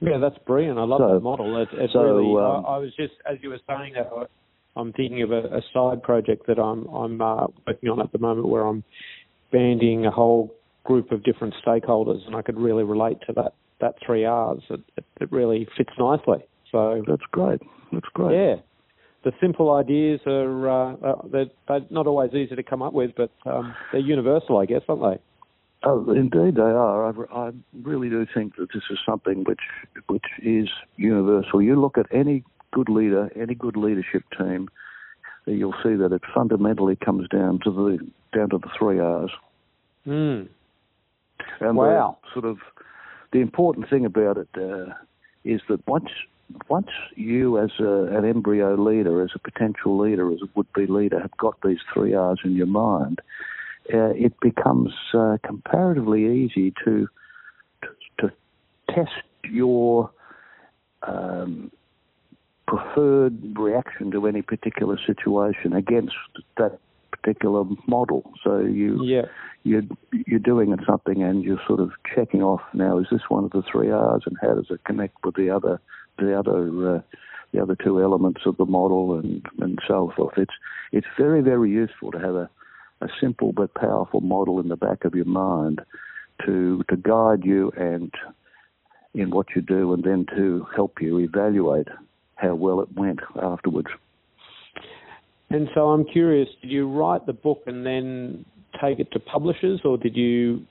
Yeah, 0.00 0.18
that's 0.18 0.38
brilliant. 0.46 0.78
I 0.78 0.84
love 0.84 1.00
So- 1.00 1.14
that 1.14 1.20
model. 1.20 1.56
It, 1.62 1.68
it's 1.72 1.92
so, 1.92 2.02
really. 2.02 2.30
um, 2.30 2.64
I, 2.66 2.76
I 2.76 2.78
was 2.78 2.92
just 2.96 3.14
as 3.30 3.38
you 3.42 3.50
were 3.50 3.60
saying 3.68 3.94
that, 3.94 4.08
I, 4.16 4.24
I'm 4.80 4.92
thinking 4.92 5.22
of 5.22 5.32
a, 5.32 5.56
a 5.58 5.62
side 5.74 6.02
project 6.02 6.46
that 6.46 6.58
I'm 6.58 6.86
I'm 6.86 7.20
uh, 7.20 7.46
working 7.66 7.88
on 7.88 8.00
at 8.00 8.12
the 8.12 8.18
moment, 8.18 8.48
where 8.48 8.66
I'm 8.66 8.84
banding 9.50 10.06
a 10.06 10.10
whole 10.10 10.54
group 10.88 11.12
of 11.12 11.22
different 11.22 11.54
stakeholders, 11.64 12.26
and 12.26 12.34
I 12.34 12.40
could 12.40 12.58
really 12.58 12.82
relate 12.82 13.18
to 13.26 13.32
that 13.34 13.52
that 13.80 13.94
three 14.04 14.24
R's. 14.24 14.62
It, 14.70 14.80
it, 14.96 15.04
it 15.20 15.30
really 15.30 15.68
fits 15.76 15.92
nicely. 15.98 16.42
So 16.72 17.04
that's 17.06 17.22
great. 17.30 17.60
That's 17.92 18.08
great. 18.14 18.34
Yeah, 18.34 18.56
the 19.22 19.32
simple 19.38 19.70
ideas 19.74 20.20
are 20.26 20.68
uh, 20.68 20.94
uh, 20.94 21.22
they're, 21.30 21.50
they're, 21.68 21.86
not 21.90 22.06
always 22.06 22.32
easy 22.32 22.56
to 22.56 22.62
come 22.62 22.80
up 22.80 22.94
with, 22.94 23.10
but 23.16 23.30
um, 23.44 23.74
they're 23.92 24.00
universal, 24.00 24.56
I 24.56 24.64
guess, 24.64 24.80
aren't 24.88 25.02
they? 25.02 25.22
Oh, 25.84 26.10
indeed 26.10 26.56
they 26.56 26.62
are. 26.62 27.06
I, 27.06 27.48
I 27.48 27.50
really 27.82 28.08
do 28.08 28.26
think 28.34 28.56
that 28.56 28.68
this 28.72 28.82
is 28.90 28.98
something 29.06 29.44
which 29.44 29.60
which 30.06 30.24
is 30.42 30.68
universal. 30.96 31.60
You 31.60 31.78
look 31.78 31.98
at 31.98 32.06
any 32.10 32.44
good 32.72 32.88
leader, 32.88 33.30
any 33.36 33.54
good 33.54 33.76
leadership 33.76 34.22
team, 34.38 34.68
you'll 35.44 35.80
see 35.82 35.94
that 35.96 36.12
it 36.12 36.22
fundamentally 36.34 36.96
comes 36.96 37.28
down 37.28 37.60
to 37.64 37.70
the 37.70 37.98
down 38.36 38.48
to 38.50 38.58
the 38.58 38.70
three 38.78 38.98
R's. 38.98 39.30
Mm. 40.06 40.48
And 41.60 41.76
wow. 41.76 42.18
sort 42.32 42.44
of 42.44 42.58
the 43.32 43.40
important 43.40 43.88
thing 43.90 44.04
about 44.04 44.38
it 44.38 44.48
uh, 44.56 44.92
is 45.44 45.60
that 45.68 45.86
once 45.86 46.10
once 46.68 46.88
you, 47.14 47.58
as 47.58 47.70
a, 47.78 48.04
an 48.16 48.24
embryo 48.24 48.74
leader, 48.74 49.22
as 49.22 49.30
a 49.34 49.38
potential 49.38 49.98
leader, 49.98 50.32
as 50.32 50.38
a 50.42 50.48
would-be 50.54 50.86
leader, 50.86 51.20
have 51.20 51.36
got 51.36 51.60
these 51.62 51.78
three 51.92 52.14
R's 52.14 52.38
in 52.44 52.54
your 52.54 52.66
mind, 52.66 53.20
uh, 53.92 54.12
it 54.14 54.32
becomes 54.40 54.92
uh, 55.12 55.36
comparatively 55.44 56.24
easy 56.24 56.72
to, 56.84 57.06
to, 57.82 57.88
to 58.20 58.32
test 58.94 59.24
your 59.44 60.10
um, 61.02 61.70
preferred 62.66 63.58
reaction 63.58 64.10
to 64.10 64.26
any 64.26 64.42
particular 64.42 64.98
situation 65.06 65.72
against 65.72 66.14
that 66.56 66.78
particular 67.10 67.64
model. 67.86 68.30
So 68.44 68.60
you 68.60 69.04
yeah. 69.04 69.22
You're 69.64 69.82
you're 70.26 70.38
doing 70.38 70.74
something 70.86 71.22
and 71.22 71.44
you're 71.44 71.60
sort 71.66 71.80
of 71.80 71.90
checking 72.14 72.42
off 72.42 72.60
now 72.72 72.98
is 72.98 73.06
this 73.10 73.22
one 73.28 73.44
of 73.44 73.50
the 73.50 73.62
three 73.70 73.90
R's 73.90 74.22
and 74.26 74.36
how 74.40 74.54
does 74.54 74.66
it 74.70 74.84
connect 74.84 75.16
with 75.24 75.34
the 75.34 75.50
other 75.50 75.80
the 76.18 76.38
other 76.38 76.96
uh, 76.96 77.00
the 77.52 77.62
other 77.62 77.76
two 77.76 78.02
elements 78.02 78.42
of 78.46 78.56
the 78.56 78.66
model 78.66 79.18
and 79.18 79.44
and 79.60 79.78
so 79.86 80.12
forth. 80.16 80.36
It's 80.36 80.54
it's 80.92 81.06
very 81.18 81.40
very 81.40 81.70
useful 81.70 82.12
to 82.12 82.18
have 82.18 82.34
a 82.34 82.50
a 83.00 83.08
simple 83.20 83.52
but 83.52 83.74
powerful 83.74 84.20
model 84.20 84.60
in 84.60 84.68
the 84.68 84.76
back 84.76 85.04
of 85.04 85.14
your 85.14 85.24
mind 85.24 85.80
to 86.44 86.82
to 86.88 86.96
guide 86.96 87.44
you 87.44 87.70
and 87.76 88.12
in 89.14 89.30
what 89.30 89.46
you 89.54 89.62
do 89.62 89.92
and 89.92 90.04
then 90.04 90.26
to 90.36 90.66
help 90.74 91.00
you 91.00 91.18
evaluate 91.18 91.88
how 92.36 92.54
well 92.54 92.80
it 92.80 92.92
went 92.94 93.20
afterwards. 93.40 93.88
And 95.50 95.68
so 95.74 95.88
I'm 95.88 96.04
curious, 96.04 96.48
did 96.60 96.70
you 96.70 96.88
write 96.88 97.24
the 97.24 97.32
book 97.32 97.62
and 97.66 97.84
then 97.84 98.44
take 98.80 98.98
it 98.98 99.10
to 99.12 99.20
publishers, 99.20 99.80
or 99.84 99.98
did 99.98 100.16
you 100.16 100.66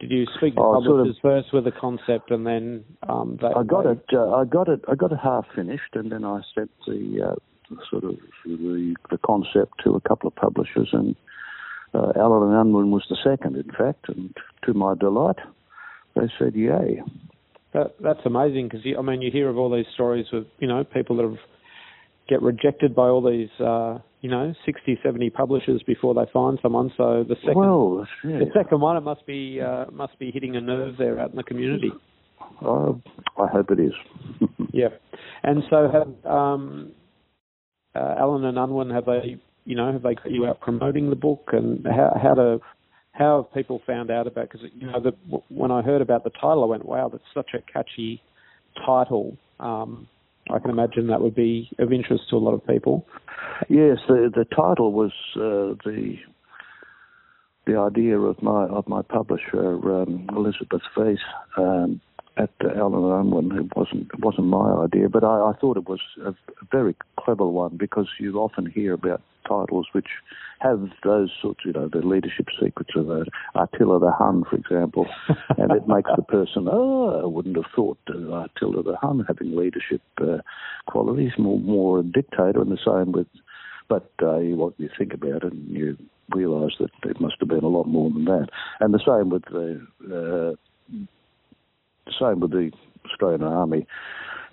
did 0.00 0.10
you 0.10 0.26
speak 0.36 0.54
to 0.54 0.60
oh, 0.60 0.74
publishers 0.74 1.18
sort 1.20 1.36
of, 1.36 1.44
first 1.44 1.52
with 1.52 1.66
a 1.66 1.78
concept 1.78 2.30
and 2.30 2.46
then 2.46 2.84
um, 3.08 3.38
they, 3.40 3.48
I 3.48 3.62
got 3.62 3.84
they... 3.84 3.90
it. 3.90 4.04
Uh, 4.12 4.30
I 4.30 4.44
got 4.44 4.68
it. 4.68 4.80
I 4.88 4.94
got 4.94 5.12
it 5.12 5.18
half 5.22 5.44
finished, 5.54 5.94
and 5.94 6.10
then 6.10 6.24
I 6.24 6.40
sent 6.54 6.70
the 6.86 7.32
uh, 7.32 7.74
sort 7.90 8.04
of 8.04 8.16
the, 8.44 8.94
the 9.10 9.18
concept 9.18 9.74
to 9.84 9.94
a 9.94 10.00
couple 10.00 10.28
of 10.28 10.34
publishers, 10.36 10.88
and 10.92 11.14
uh, 11.94 12.12
Allen 12.16 12.50
and 12.50 12.60
Unwin 12.60 12.90
was 12.90 13.04
the 13.10 13.16
second, 13.22 13.56
in 13.56 13.70
fact, 13.76 14.08
and 14.08 14.34
to 14.64 14.74
my 14.74 14.94
delight, 14.94 15.36
they 16.16 16.30
said 16.38 16.54
yay. 16.54 17.02
That, 17.72 17.94
that's 18.00 18.20
amazing 18.24 18.68
because 18.68 18.84
I 18.98 19.02
mean 19.02 19.22
you 19.22 19.30
hear 19.30 19.48
of 19.48 19.56
all 19.56 19.74
these 19.74 19.86
stories 19.94 20.26
of 20.32 20.46
you 20.58 20.66
know 20.66 20.82
people 20.82 21.16
that 21.16 21.22
have 21.22 21.38
get 22.28 22.42
rejected 22.42 22.94
by 22.94 23.08
all 23.08 23.22
these, 23.22 23.50
uh, 23.60 23.98
you 24.20 24.28
know, 24.28 24.54
60, 24.66 24.98
70 25.02 25.30
publishers 25.30 25.82
before 25.86 26.14
they 26.14 26.30
find 26.32 26.58
someone. 26.62 26.92
So 26.96 27.24
the 27.26 27.36
second, 27.36 27.54
well, 27.54 28.06
yeah. 28.24 28.38
the 28.38 28.50
second 28.54 28.80
one, 28.80 28.96
it 28.96 29.00
must 29.00 29.26
be 29.26 29.60
uh, 29.60 29.86
must 29.90 30.18
be 30.18 30.30
hitting 30.30 30.56
a 30.56 30.60
nerve 30.60 30.96
there 30.98 31.18
out 31.18 31.30
in 31.30 31.36
the 31.36 31.42
community. 31.42 31.90
Uh, 32.64 32.92
I 33.38 33.46
hope 33.50 33.70
it 33.70 33.80
is. 33.80 33.92
yeah, 34.72 34.88
and 35.42 35.62
so 35.70 35.88
have 35.90 36.32
um, 36.32 36.92
uh, 37.94 38.16
Allen 38.18 38.44
and 38.44 38.58
Unwin 38.58 38.90
have 38.90 39.06
they, 39.06 39.40
you 39.64 39.74
know, 39.74 39.92
have 39.92 40.02
they 40.02 40.14
got 40.14 40.30
you 40.30 40.46
out 40.46 40.60
promoting 40.60 41.08
the 41.08 41.16
book 41.16 41.50
and 41.52 41.86
how 41.86 42.12
how 42.22 42.34
to 42.34 42.60
how 43.12 43.42
have 43.42 43.54
people 43.54 43.80
found 43.86 44.10
out 44.10 44.26
about? 44.26 44.50
Because 44.50 44.68
you 44.74 44.86
know, 44.86 45.00
the, 45.00 45.12
when 45.48 45.70
I 45.70 45.80
heard 45.80 46.02
about 46.02 46.24
the 46.24 46.30
title, 46.30 46.62
I 46.62 46.66
went, 46.66 46.84
"Wow, 46.84 47.08
that's 47.08 47.24
such 47.32 47.50
a 47.54 47.72
catchy 47.72 48.22
title." 48.84 49.36
Um, 49.58 50.08
I 50.52 50.58
can 50.58 50.70
imagine 50.70 51.06
that 51.08 51.20
would 51.20 51.34
be 51.34 51.70
of 51.78 51.92
interest 51.92 52.24
to 52.30 52.36
a 52.36 52.38
lot 52.38 52.54
of 52.54 52.66
people. 52.66 53.06
Yes, 53.68 53.98
the 54.08 54.30
the 54.34 54.44
title 54.44 54.92
was 54.92 55.12
uh, 55.36 55.74
the 55.84 56.16
the 57.66 57.76
idea 57.76 58.18
of 58.18 58.42
my 58.42 58.66
of 58.66 58.88
my 58.88 59.02
publisher 59.02 59.74
um, 60.02 60.28
Elizabeth 60.34 60.82
Weiss 60.96 61.18
um, 61.56 62.00
at 62.40 62.50
uh, 62.64 62.78
Allen 62.78 63.04
Unwin. 63.12 63.58
It 63.58 63.76
wasn't 63.76 64.10
it 64.12 64.20
wasn't 64.20 64.46
my 64.46 64.84
idea, 64.84 65.08
but 65.08 65.24
I, 65.24 65.50
I 65.50 65.52
thought 65.60 65.76
it 65.76 65.88
was 65.88 66.00
a, 66.24 66.30
a 66.30 66.34
very 66.70 66.96
clever 67.18 67.46
one 67.46 67.76
because 67.76 68.08
you 68.18 68.38
often 68.38 68.66
hear 68.66 68.94
about 68.94 69.22
titles 69.46 69.88
which 69.92 70.08
have 70.60 70.88
those 71.02 71.30
sorts, 71.40 71.60
you 71.64 71.72
know, 71.72 71.88
the 71.88 71.98
leadership 72.06 72.46
secrets 72.62 72.90
of 72.94 73.10
uh, 73.10 73.24
Attila 73.54 73.98
the 73.98 74.12
Hun, 74.12 74.44
for 74.48 74.56
example, 74.56 75.06
and 75.58 75.72
it 75.72 75.88
makes 75.88 76.10
the 76.14 76.22
person, 76.22 76.68
oh, 76.70 77.22
I 77.22 77.26
wouldn't 77.26 77.56
have 77.56 77.72
thought 77.74 77.98
uh, 78.08 78.44
Attila 78.44 78.82
the 78.82 78.96
Hun 79.00 79.24
having 79.26 79.56
leadership 79.56 80.02
uh, 80.20 80.38
qualities, 80.86 81.32
more 81.38 81.58
more 81.58 82.00
a 82.00 82.02
dictator, 82.02 82.60
and 82.60 82.70
the 82.70 82.78
same 82.84 83.12
with, 83.12 83.26
but 83.88 84.10
uh, 84.22 84.38
what 84.56 84.74
you 84.78 84.88
think 84.96 85.14
about 85.14 85.44
it, 85.44 85.52
and 85.52 85.68
you 85.68 85.96
realise 86.34 86.74
that 86.78 86.90
it 87.04 87.20
must 87.20 87.34
have 87.40 87.48
been 87.48 87.64
a 87.64 87.68
lot 87.68 87.88
more 87.88 88.10
than 88.10 88.24
that, 88.26 88.48
and 88.80 88.94
the 88.94 89.00
same 89.04 89.30
with 89.30 89.44
the 89.46 89.80
uh, 90.14 90.56
same 92.18 92.40
with 92.40 92.50
the 92.50 92.70
Australian 93.06 93.42
Army. 93.42 93.86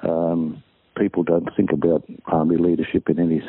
Um, 0.04 0.64
people 0.98 1.24
don't 1.24 1.50
think 1.56 1.72
about 1.72 2.04
army 2.26 2.58
leadership 2.58 3.10
in 3.10 3.20
any 3.20 3.42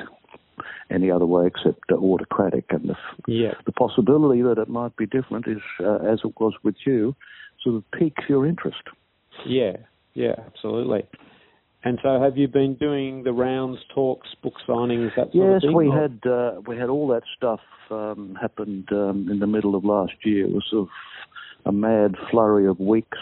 any 0.91 1.11
other 1.11 1.27
way 1.27 1.47
except 1.47 1.81
uh, 1.91 1.97
autocratic. 1.97 2.65
And 2.71 2.91
the, 2.91 2.97
yeah. 3.27 3.53
the 3.67 3.73
possibility 3.73 4.43
that 4.43 4.59
it 4.59 4.69
might 4.69 4.97
be 4.97 5.07
different 5.07 5.47
is, 5.47 5.63
uh, 5.81 5.97
as 5.97 6.21
it 6.25 6.33
was 6.41 6.55
with 6.63 6.77
you, 6.87 7.15
sort 7.63 7.77
of 7.77 7.85
piques 7.91 8.25
your 8.29 8.47
interest. 8.47 8.83
Yeah, 9.47 9.77
yeah, 10.15 10.35
absolutely. 10.47 11.07
And 11.85 11.99
so, 12.03 12.21
have 12.21 12.37
you 12.37 12.49
been 12.49 12.75
doing 12.75 13.23
the 13.23 13.33
rounds, 13.33 13.79
talks, 13.95 14.29
book 14.43 14.55
signings, 14.69 15.11
that 15.17 15.33
sort 15.33 15.53
yes, 15.53 15.57
of 15.57 15.61
thing? 15.63 15.75
we 15.77 15.91
had 15.91 16.21
uh, 16.29 16.61
we 16.67 16.77
had 16.77 16.89
all 16.89 17.07
that 17.09 17.23
stuff 17.37 17.61
um, 17.91 18.37
happened 18.41 18.89
um, 18.91 19.29
in 19.31 19.39
the 19.39 19.47
middle 19.47 19.77
of 19.77 19.85
last 19.85 20.15
year. 20.25 20.47
It 20.47 20.53
was 20.53 20.67
sort 20.69 20.89
of 20.89 20.89
a 21.67 21.73
mad 21.73 22.17
flurry 22.31 22.67
of 22.67 22.81
weeks, 22.81 23.19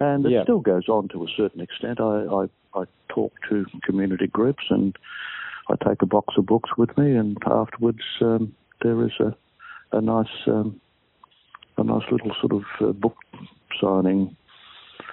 and 0.00 0.26
it 0.26 0.32
yeah. 0.32 0.42
still 0.42 0.60
goes 0.60 0.88
on 0.88 1.08
to 1.08 1.24
a 1.24 1.28
certain 1.36 1.60
extent. 1.60 2.00
I, 2.00 2.24
I 2.24 2.80
I 2.80 2.84
talk 3.08 3.32
to 3.48 3.64
community 3.84 4.26
groups 4.26 4.64
and 4.70 4.96
I 5.68 5.74
take 5.88 6.02
a 6.02 6.06
box 6.06 6.34
of 6.36 6.46
books 6.46 6.70
with 6.76 6.96
me, 6.98 7.14
and 7.14 7.38
afterwards 7.46 8.02
um, 8.20 8.54
there 8.82 9.04
is 9.04 9.12
a 9.20 9.34
a 9.96 10.00
nice 10.00 10.26
um, 10.46 10.80
a 11.76 11.84
nice 11.84 12.04
little 12.10 12.32
sort 12.40 12.52
of 12.52 12.62
uh, 12.80 12.92
book 12.92 13.16
signing 13.80 14.36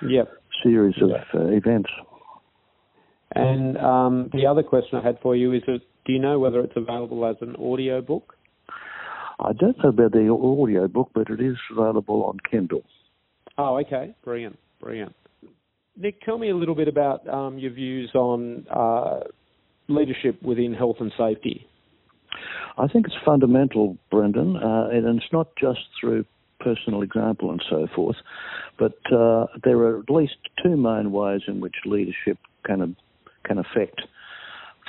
yep. 0.07 0.31
series 0.63 0.95
of 1.01 1.11
uh, 1.33 1.47
events. 1.47 1.89
And 3.33 3.77
um, 3.77 4.29
the 4.33 4.45
other 4.45 4.63
question 4.63 4.99
I 4.99 5.03
had 5.03 5.19
for 5.21 5.35
you 5.35 5.53
is: 5.53 5.61
that, 5.67 5.81
Do 6.05 6.13
you 6.13 6.19
know 6.19 6.39
whether 6.39 6.59
it's 6.61 6.75
available 6.75 7.25
as 7.25 7.37
an 7.41 7.55
audio 7.55 8.01
book? 8.01 8.35
I 9.39 9.53
don't 9.53 9.77
know 9.83 9.89
about 9.89 10.11
the 10.11 10.29
audio 10.29 10.87
book, 10.87 11.11
but 11.13 11.29
it 11.29 11.41
is 11.41 11.57
available 11.71 12.23
on 12.25 12.37
Kindle. 12.49 12.83
Oh, 13.57 13.79
okay, 13.79 14.13
brilliant, 14.23 14.59
brilliant. 14.81 15.15
Nick, 15.97 16.21
tell 16.21 16.37
me 16.37 16.49
a 16.49 16.55
little 16.55 16.75
bit 16.75 16.87
about 16.87 17.27
um, 17.27 17.57
your 17.59 17.71
views 17.71 18.11
on 18.15 18.65
uh, 18.69 19.21
leadership 19.87 20.41
within 20.41 20.73
health 20.73 20.97
and 20.99 21.11
safety? 21.17 21.67
I 22.77 22.87
think 22.87 23.05
it's 23.05 23.15
fundamental, 23.25 23.97
Brendan, 24.09 24.55
uh, 24.55 24.89
and 24.91 25.17
it's 25.17 25.31
not 25.31 25.49
just 25.59 25.79
through 25.99 26.25
personal 26.59 27.01
example 27.01 27.51
and 27.51 27.61
so 27.69 27.87
forth, 27.95 28.15
but 28.77 28.97
uh, 29.11 29.47
there 29.63 29.77
are 29.79 29.99
at 29.99 30.09
least 30.09 30.35
two 30.63 30.77
main 30.77 31.11
ways 31.11 31.41
in 31.47 31.59
which 31.59 31.75
leadership 31.85 32.37
can 32.65 32.95
can 33.43 33.57
affect 33.57 34.01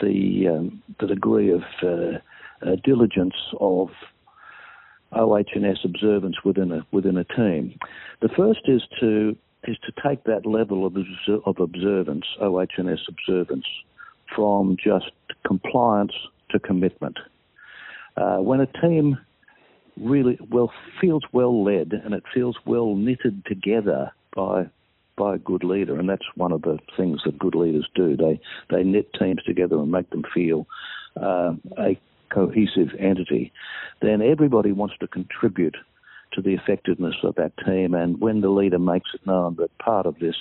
the 0.00 0.46
um, 0.48 0.82
the 1.00 1.06
degree 1.06 1.50
of 1.50 1.62
uh, 1.82 2.18
uh 2.66 2.76
diligence 2.84 3.34
of 3.58 3.88
OH&S 5.12 5.78
observance 5.84 6.36
within 6.44 6.72
a 6.72 6.86
within 6.92 7.16
a 7.16 7.24
team. 7.24 7.78
The 8.20 8.28
first 8.36 8.60
is 8.66 8.82
to 9.00 9.36
is 9.64 9.76
to 9.84 9.92
take 10.06 10.24
that 10.24 10.46
level 10.46 10.86
of, 10.86 10.96
of 11.46 11.60
observance, 11.60 12.24
OH&S 12.40 13.00
observance, 13.08 13.66
from 14.34 14.76
just 14.82 15.10
compliance 15.46 16.12
to 16.50 16.58
commitment. 16.58 17.18
Uh, 18.16 18.38
when 18.38 18.60
a 18.60 18.66
team 18.66 19.18
really 20.00 20.38
well 20.50 20.72
feels 21.00 21.22
well 21.32 21.62
led 21.62 21.92
and 21.92 22.14
it 22.14 22.24
feels 22.32 22.56
well 22.64 22.94
knitted 22.94 23.44
together 23.46 24.10
by 24.34 24.66
by 25.14 25.34
a 25.34 25.38
good 25.38 25.62
leader, 25.62 25.98
and 26.00 26.08
that's 26.08 26.24
one 26.36 26.52
of 26.52 26.62
the 26.62 26.78
things 26.96 27.20
that 27.24 27.38
good 27.38 27.54
leaders 27.54 27.86
do. 27.94 28.16
They 28.16 28.40
they 28.70 28.82
knit 28.82 29.12
teams 29.12 29.42
together 29.44 29.76
and 29.76 29.90
make 29.90 30.08
them 30.10 30.24
feel 30.34 30.66
uh, 31.20 31.52
a 31.78 32.00
cohesive 32.32 32.88
entity, 32.98 33.52
then 34.00 34.22
everybody 34.22 34.72
wants 34.72 34.94
to 35.00 35.06
contribute 35.06 35.76
to 36.32 36.42
the 36.42 36.54
effectiveness 36.54 37.16
of 37.22 37.34
that 37.36 37.52
team. 37.64 37.94
And 37.94 38.20
when 38.20 38.40
the 38.40 38.48
leader 38.48 38.78
makes 38.78 39.10
it 39.14 39.26
known 39.26 39.56
that 39.56 39.76
part 39.78 40.06
of 40.06 40.18
this 40.18 40.36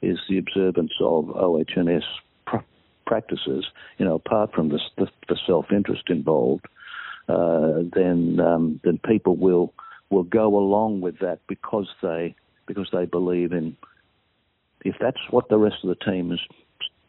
is 0.00 0.18
the 0.28 0.38
observance 0.38 0.92
of 1.00 1.30
OHS 1.30 2.04
pr- 2.46 2.56
practices, 3.06 3.66
you 3.98 4.04
know, 4.04 4.14
apart 4.14 4.52
from 4.52 4.68
the, 4.68 4.80
the, 4.98 5.08
the 5.28 5.38
self-interest 5.46 6.04
involved, 6.08 6.66
uh, 7.28 7.82
then 7.94 8.40
um, 8.40 8.80
then 8.82 8.98
people 8.98 9.36
will 9.36 9.72
will 10.10 10.24
go 10.24 10.56
along 10.56 11.00
with 11.00 11.20
that 11.20 11.38
because 11.46 11.88
they 12.02 12.34
because 12.66 12.88
they 12.92 13.06
believe 13.06 13.52
in. 13.52 13.76
If 14.84 14.96
that's 15.00 15.20
what 15.30 15.48
the 15.48 15.58
rest 15.58 15.76
of 15.84 15.90
the 15.90 16.04
team 16.04 16.32
is, 16.32 16.40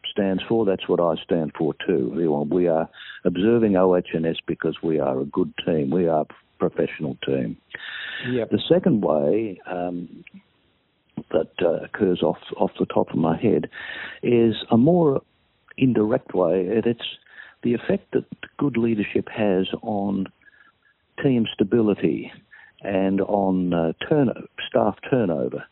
stands 0.08 0.42
for, 0.48 0.64
that's 0.64 0.88
what 0.88 1.00
I 1.00 1.20
stand 1.24 1.52
for 1.58 1.74
too. 1.86 2.46
We 2.48 2.68
are 2.68 2.88
observing 3.24 3.76
OHS 3.76 4.38
because 4.46 4.76
we 4.80 5.00
are 5.00 5.18
a 5.18 5.24
good 5.24 5.52
team. 5.66 5.90
We 5.90 6.06
are 6.06 6.24
professional 6.68 7.16
team. 7.24 7.56
Yep. 8.28 8.50
The 8.50 8.62
second 8.68 9.02
way 9.02 9.60
um, 9.66 10.24
that 11.30 11.50
uh, 11.62 11.84
occurs 11.84 12.22
off 12.22 12.38
off 12.56 12.70
the 12.78 12.86
top 12.86 13.10
of 13.10 13.16
my 13.16 13.36
head 13.40 13.68
is 14.22 14.54
a 14.70 14.76
more 14.76 15.20
indirect 15.76 16.34
way. 16.34 16.66
It's 16.68 17.00
the 17.62 17.74
effect 17.74 18.12
that 18.12 18.24
good 18.58 18.76
leadership 18.76 19.28
has 19.28 19.66
on 19.82 20.26
team 21.22 21.46
stability 21.52 22.32
and 22.82 23.20
on 23.22 23.72
uh, 23.72 23.92
turn- 24.08 24.46
staff 24.68 24.96
turnover. 25.10 25.64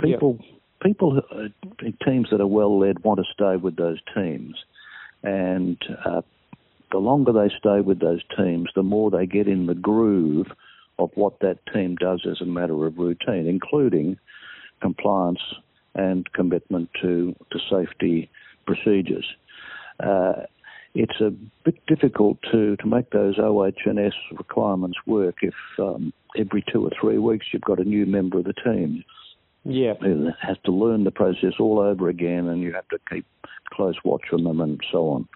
People, 0.00 0.38
yep. 0.40 0.60
people, 0.82 1.20
uh, 1.30 1.48
teams 2.04 2.28
that 2.30 2.40
are 2.40 2.46
well 2.46 2.78
led 2.78 3.02
want 3.02 3.18
to 3.18 3.24
stay 3.32 3.56
with 3.56 3.76
those 3.76 3.98
teams, 4.14 4.54
and 5.22 5.78
uh, 6.04 6.22
the 6.92 6.98
longer 6.98 7.32
they 7.32 7.52
stay 7.58 7.80
with 7.80 8.00
those 8.00 8.22
teams, 8.36 8.70
the 8.74 8.82
more 8.82 9.10
they 9.10 9.26
get 9.26 9.48
in 9.48 9.66
the 9.66 9.74
groove 9.74 10.46
of 10.98 11.10
what 11.14 11.40
that 11.40 11.58
team 11.72 11.96
does 11.96 12.26
as 12.30 12.40
a 12.40 12.46
matter 12.46 12.86
of 12.86 12.98
routine, 12.98 13.46
including 13.46 14.18
compliance 14.80 15.42
and 15.94 16.30
commitment 16.32 16.90
to 17.00 17.34
to 17.50 17.58
safety 17.70 18.30
procedures. 18.66 19.26
Uh, 20.00 20.42
it's 20.94 21.20
a 21.20 21.30
bit 21.64 21.84
difficult 21.86 22.38
to, 22.50 22.76
to 22.76 22.86
make 22.86 23.10
those 23.10 23.38
OH&S 23.38 24.14
requirements 24.32 24.96
work 25.06 25.36
if 25.42 25.54
um, 25.78 26.12
every 26.38 26.64
two 26.72 26.86
or 26.86 26.90
three 26.98 27.18
weeks 27.18 27.46
you've 27.52 27.62
got 27.62 27.78
a 27.78 27.84
new 27.84 28.06
member 28.06 28.38
of 28.38 28.44
the 28.44 28.54
team. 28.54 29.04
Yeah. 29.64 29.94
Who 30.00 30.30
has 30.40 30.56
to 30.64 30.72
learn 30.72 31.04
the 31.04 31.10
process 31.10 31.54
all 31.60 31.80
over 31.80 32.08
again 32.08 32.48
and 32.48 32.62
you 32.62 32.72
have 32.72 32.88
to 32.88 32.98
keep 33.10 33.26
close 33.72 33.96
watch 34.04 34.22
on 34.32 34.44
them 34.44 34.60
and 34.60 34.80
so 34.90 35.08
on. 35.10 35.28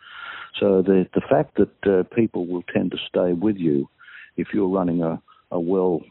So 0.59 0.83
the 0.83 1.07
the 1.15 1.23
fact 1.29 1.57
that 1.57 1.87
uh, 1.87 2.03
people 2.15 2.47
will 2.47 2.63
tend 2.75 2.91
to 2.93 2.99
stay 3.09 3.33
with 3.33 3.57
you 3.57 3.89
if 4.37 4.49
you're 4.53 4.69
running 4.69 5.03
a, 5.03 5.21
a 5.51 5.61
well 5.61 6.03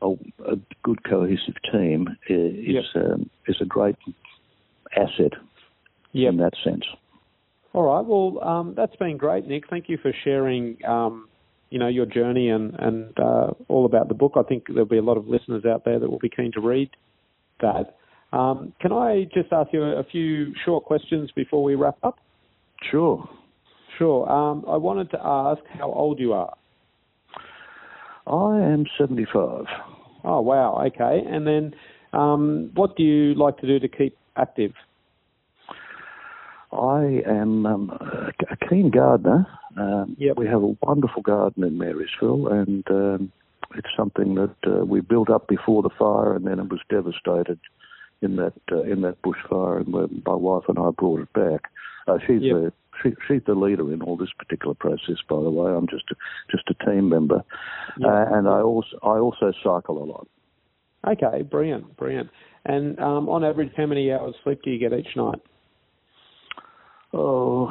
a, 0.00 0.10
a 0.52 0.56
good 0.82 1.04
cohesive 1.04 1.54
team 1.70 2.08
is 2.28 2.54
yep. 2.66 2.84
um, 2.96 3.30
is 3.46 3.56
a 3.60 3.64
great 3.64 3.96
asset 4.96 5.32
yep. 6.12 6.32
in 6.32 6.36
that 6.38 6.52
sense. 6.64 6.84
All 7.72 7.84
right. 7.84 8.04
Well, 8.04 8.42
um, 8.46 8.74
that's 8.76 8.96
been 8.96 9.16
great, 9.16 9.46
Nick. 9.46 9.68
Thank 9.70 9.88
you 9.88 9.96
for 9.96 10.12
sharing, 10.24 10.76
um, 10.86 11.28
you 11.70 11.78
know, 11.78 11.88
your 11.88 12.06
journey 12.06 12.50
and 12.50 12.74
and 12.78 13.18
uh, 13.18 13.52
all 13.68 13.86
about 13.86 14.08
the 14.08 14.14
book. 14.14 14.32
I 14.36 14.42
think 14.42 14.66
there'll 14.68 14.84
be 14.84 14.98
a 14.98 15.02
lot 15.02 15.16
of 15.16 15.28
listeners 15.28 15.64
out 15.64 15.84
there 15.84 15.98
that 15.98 16.10
will 16.10 16.18
be 16.18 16.28
keen 16.28 16.52
to 16.52 16.60
read 16.60 16.90
that. 17.60 17.96
Um, 18.32 18.72
can 18.80 18.92
I 18.92 19.24
just 19.32 19.52
ask 19.52 19.72
you 19.72 19.82
a 19.82 20.04
few 20.04 20.54
short 20.64 20.84
questions 20.84 21.30
before 21.34 21.62
we 21.62 21.74
wrap 21.74 21.98
up? 22.02 22.18
Sure. 22.90 23.28
Sure. 23.98 24.30
Um, 24.30 24.64
I 24.68 24.76
wanted 24.76 25.10
to 25.10 25.18
ask 25.22 25.60
how 25.78 25.92
old 25.92 26.18
you 26.18 26.32
are. 26.32 26.54
I 28.26 28.60
am 28.60 28.86
75. 28.98 29.64
Oh, 30.24 30.40
wow. 30.40 30.82
Okay. 30.86 31.22
And 31.28 31.46
then 31.46 31.74
um, 32.12 32.70
what 32.74 32.96
do 32.96 33.02
you 33.02 33.34
like 33.34 33.58
to 33.58 33.66
do 33.66 33.78
to 33.78 33.88
keep 33.88 34.16
active? 34.36 34.72
I 36.72 37.22
am 37.26 37.66
um, 37.66 37.90
a 38.50 38.68
keen 38.68 38.90
gardener. 38.90 39.46
Um, 39.76 40.16
yep. 40.18 40.36
We 40.38 40.46
have 40.46 40.62
a 40.62 40.74
wonderful 40.82 41.22
garden 41.22 41.64
in 41.64 41.76
Marysville, 41.76 42.48
and 42.48 42.84
um, 42.90 43.32
it's 43.74 43.88
something 43.96 44.34
that 44.36 44.54
uh, 44.66 44.84
we 44.84 45.00
built 45.00 45.28
up 45.28 45.48
before 45.48 45.82
the 45.82 45.90
fire, 45.98 46.34
and 46.34 46.46
then 46.46 46.58
it 46.58 46.70
was 46.70 46.80
devastated 46.88 47.58
in 48.22 48.36
that 48.36 48.54
uh, 48.70 48.82
in 48.82 49.02
that 49.02 49.20
bushfire, 49.22 49.80
and 49.80 50.24
my 50.24 50.34
wife 50.34 50.64
and 50.68 50.78
I 50.78 50.90
brought 50.90 51.20
it 51.20 51.32
back. 51.34 51.70
Uh, 52.06 52.18
she's 52.26 52.42
yep. 52.42 52.56
the 52.56 52.72
she, 53.02 53.10
she's 53.26 53.42
the 53.46 53.54
leader 53.54 53.92
in 53.92 54.02
all 54.02 54.16
this 54.16 54.32
particular 54.38 54.74
process, 54.74 55.16
by 55.28 55.36
the 55.36 55.50
way. 55.50 55.72
I'm 55.72 55.88
just 55.88 56.04
a, 56.10 56.14
just 56.50 56.64
a 56.68 56.84
team 56.84 57.08
member, 57.08 57.42
yep. 57.98 58.10
uh, 58.10 58.36
and 58.36 58.48
I 58.48 58.60
also 58.60 58.98
I 59.02 59.18
also 59.18 59.52
cycle 59.62 60.02
a 60.02 60.04
lot. 60.04 60.28
Okay, 61.06 61.42
brilliant, 61.42 61.96
brilliant. 61.96 62.30
And 62.64 62.98
um, 63.00 63.28
on 63.28 63.44
average, 63.44 63.72
how 63.76 63.86
many 63.86 64.12
hours 64.12 64.34
sleep 64.44 64.60
do 64.62 64.70
you 64.70 64.78
get 64.78 64.96
each 64.96 65.16
night? 65.16 65.40
Oh, 67.14 67.70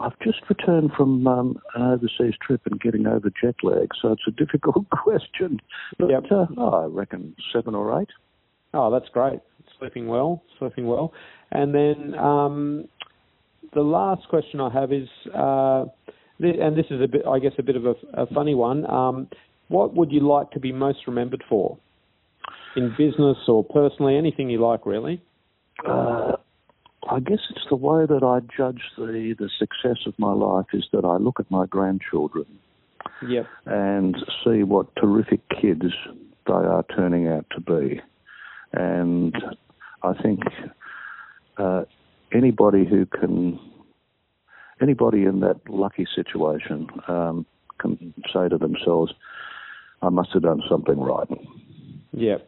I've 0.00 0.18
just 0.20 0.38
returned 0.48 0.90
from 0.96 1.26
um, 1.26 1.60
an 1.74 1.82
overseas 1.82 2.34
trip 2.44 2.62
and 2.64 2.80
getting 2.80 3.06
over 3.06 3.30
jet 3.40 3.54
lag, 3.62 3.88
so 4.00 4.12
it's 4.12 4.22
a 4.26 4.32
difficult 4.32 4.88
question. 4.90 5.60
But 5.98 6.10
yep. 6.10 6.24
uh, 6.30 6.46
oh, 6.56 6.84
I 6.84 6.86
reckon 6.86 7.36
seven 7.52 7.74
or 7.74 8.00
eight. 8.00 8.08
Oh, 8.74 8.90
that's 8.90 9.08
great. 9.12 9.40
Sleeping 9.78 10.08
well, 10.08 10.42
sleeping 10.58 10.86
well. 10.86 11.12
And 11.52 11.74
then 11.74 12.14
um, 12.18 12.88
the 13.72 13.82
last 13.82 14.28
question 14.28 14.60
I 14.60 14.70
have 14.70 14.92
is, 14.92 15.08
uh, 15.34 15.84
and 16.38 16.76
this 16.76 16.86
is 16.90 17.00
a 17.00 17.08
bit, 17.08 17.22
I 17.26 17.38
guess, 17.38 17.52
a 17.58 17.62
bit 17.62 17.76
of 17.76 17.86
a, 17.86 17.94
a 18.14 18.26
funny 18.26 18.54
one. 18.54 18.88
Um, 18.90 19.28
what 19.68 19.94
would 19.94 20.10
you 20.10 20.20
like 20.20 20.50
to 20.52 20.60
be 20.60 20.72
most 20.72 21.06
remembered 21.06 21.44
for, 21.48 21.78
in 22.76 22.90
business 22.98 23.36
or 23.46 23.64
personally, 23.64 24.16
anything 24.16 24.50
you 24.50 24.60
like, 24.60 24.86
really? 24.86 25.22
Uh, 25.86 26.32
I 27.08 27.20
guess 27.20 27.38
it's 27.50 27.66
the 27.68 27.76
way 27.76 28.06
that 28.06 28.22
I 28.22 28.40
judge 28.56 28.82
the, 28.96 29.34
the 29.38 29.50
success 29.58 29.98
of 30.06 30.14
my 30.18 30.32
life 30.32 30.66
is 30.72 30.84
that 30.92 31.04
I 31.04 31.16
look 31.16 31.40
at 31.40 31.50
my 31.50 31.66
grandchildren 31.66 32.46
yep. 33.26 33.46
and 33.66 34.16
see 34.44 34.62
what 34.62 34.94
terrific 34.96 35.40
kids 35.60 35.84
they 36.46 36.52
are 36.52 36.84
turning 36.94 37.28
out 37.28 37.46
to 37.52 37.60
be. 37.60 38.00
And 38.72 39.34
I 40.02 40.12
think 40.22 40.40
uh, 41.56 41.84
anybody 42.32 42.84
who 42.84 43.06
can, 43.06 43.58
anybody 44.80 45.24
in 45.24 45.40
that 45.40 45.60
lucky 45.68 46.06
situation 46.14 46.88
um, 47.08 47.46
can 47.78 48.14
say 48.32 48.48
to 48.48 48.58
themselves, 48.58 49.12
I 50.02 50.08
must 50.08 50.30
have 50.32 50.42
done 50.42 50.62
something 50.68 50.98
right. 50.98 51.28
Yep. 52.12 52.46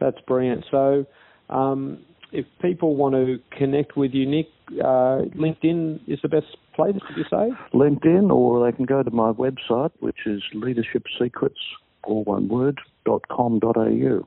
That's 0.00 0.20
brilliant. 0.26 0.64
So, 0.70 1.06
um, 1.48 1.98
if 2.32 2.46
people 2.60 2.96
want 2.96 3.14
to 3.14 3.38
connect 3.56 3.96
with 3.96 4.12
you, 4.12 4.26
Nick, 4.26 4.48
uh, 4.72 5.22
LinkedIn 5.36 6.00
is 6.08 6.18
the 6.22 6.28
best 6.28 6.56
place, 6.74 6.96
did 7.08 7.16
you 7.16 7.24
say? 7.30 7.50
LinkedIn, 7.72 8.30
or 8.30 8.64
they 8.64 8.76
can 8.76 8.86
go 8.86 9.02
to 9.02 9.10
my 9.10 9.30
website, 9.32 9.92
which 10.00 10.26
is 10.26 10.42
Leadership 10.52 11.04
Secrets, 11.20 11.60
all 12.02 12.24
one 12.24 12.48
word, 12.48 12.80
dot 13.04 13.22
com 13.28 13.60
dot 13.60 13.76
au. 13.76 14.26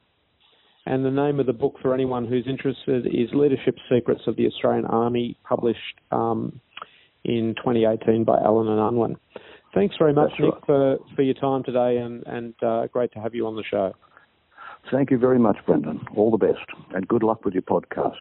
And 0.88 1.04
the 1.04 1.12
name 1.12 1.42
of 1.42 1.48
the 1.48 1.54
book 1.54 1.76
for 1.82 1.94
anyone 1.94 2.26
who's 2.26 2.48
interested 2.48 3.06
is 3.08 3.30
Leadership 3.34 3.76
Secrets 3.94 4.22
of 4.26 4.38
the 4.38 4.48
Australian 4.48 4.86
Army, 4.86 5.38
published 5.44 6.00
um, 6.12 6.62
in 7.26 7.56
2018 7.58 8.24
by 8.24 8.38
Allen 8.38 8.70
and 8.70 8.80
Unwin. 8.80 9.18
Thanks 9.76 9.96
very 10.00 10.14
much, 10.14 10.30
That's 10.32 10.44
Nick, 10.44 10.54
right. 10.54 10.66
for, 10.66 10.98
for 11.14 11.22
your 11.24 11.34
time 11.34 11.64
today, 11.64 11.98
and, 11.98 12.24
and 12.26 12.54
uh, 12.64 12.88
great 12.88 13.12
to 13.12 13.20
have 13.20 13.36
you 13.36 13.48
on 13.48 13.58
the 13.58 13.64
show. 13.70 13.94
Thank 14.90 15.12
you 15.12 15.18
very 15.18 15.38
much, 15.38 15.58
Brendan. 15.66 16.00
All 16.16 16.32
the 16.32 16.38
best, 16.38 16.66
and 16.96 17.06
good 17.06 17.22
luck 17.22 17.44
with 17.44 17.54
your 17.54 17.64
podcast. 17.64 18.16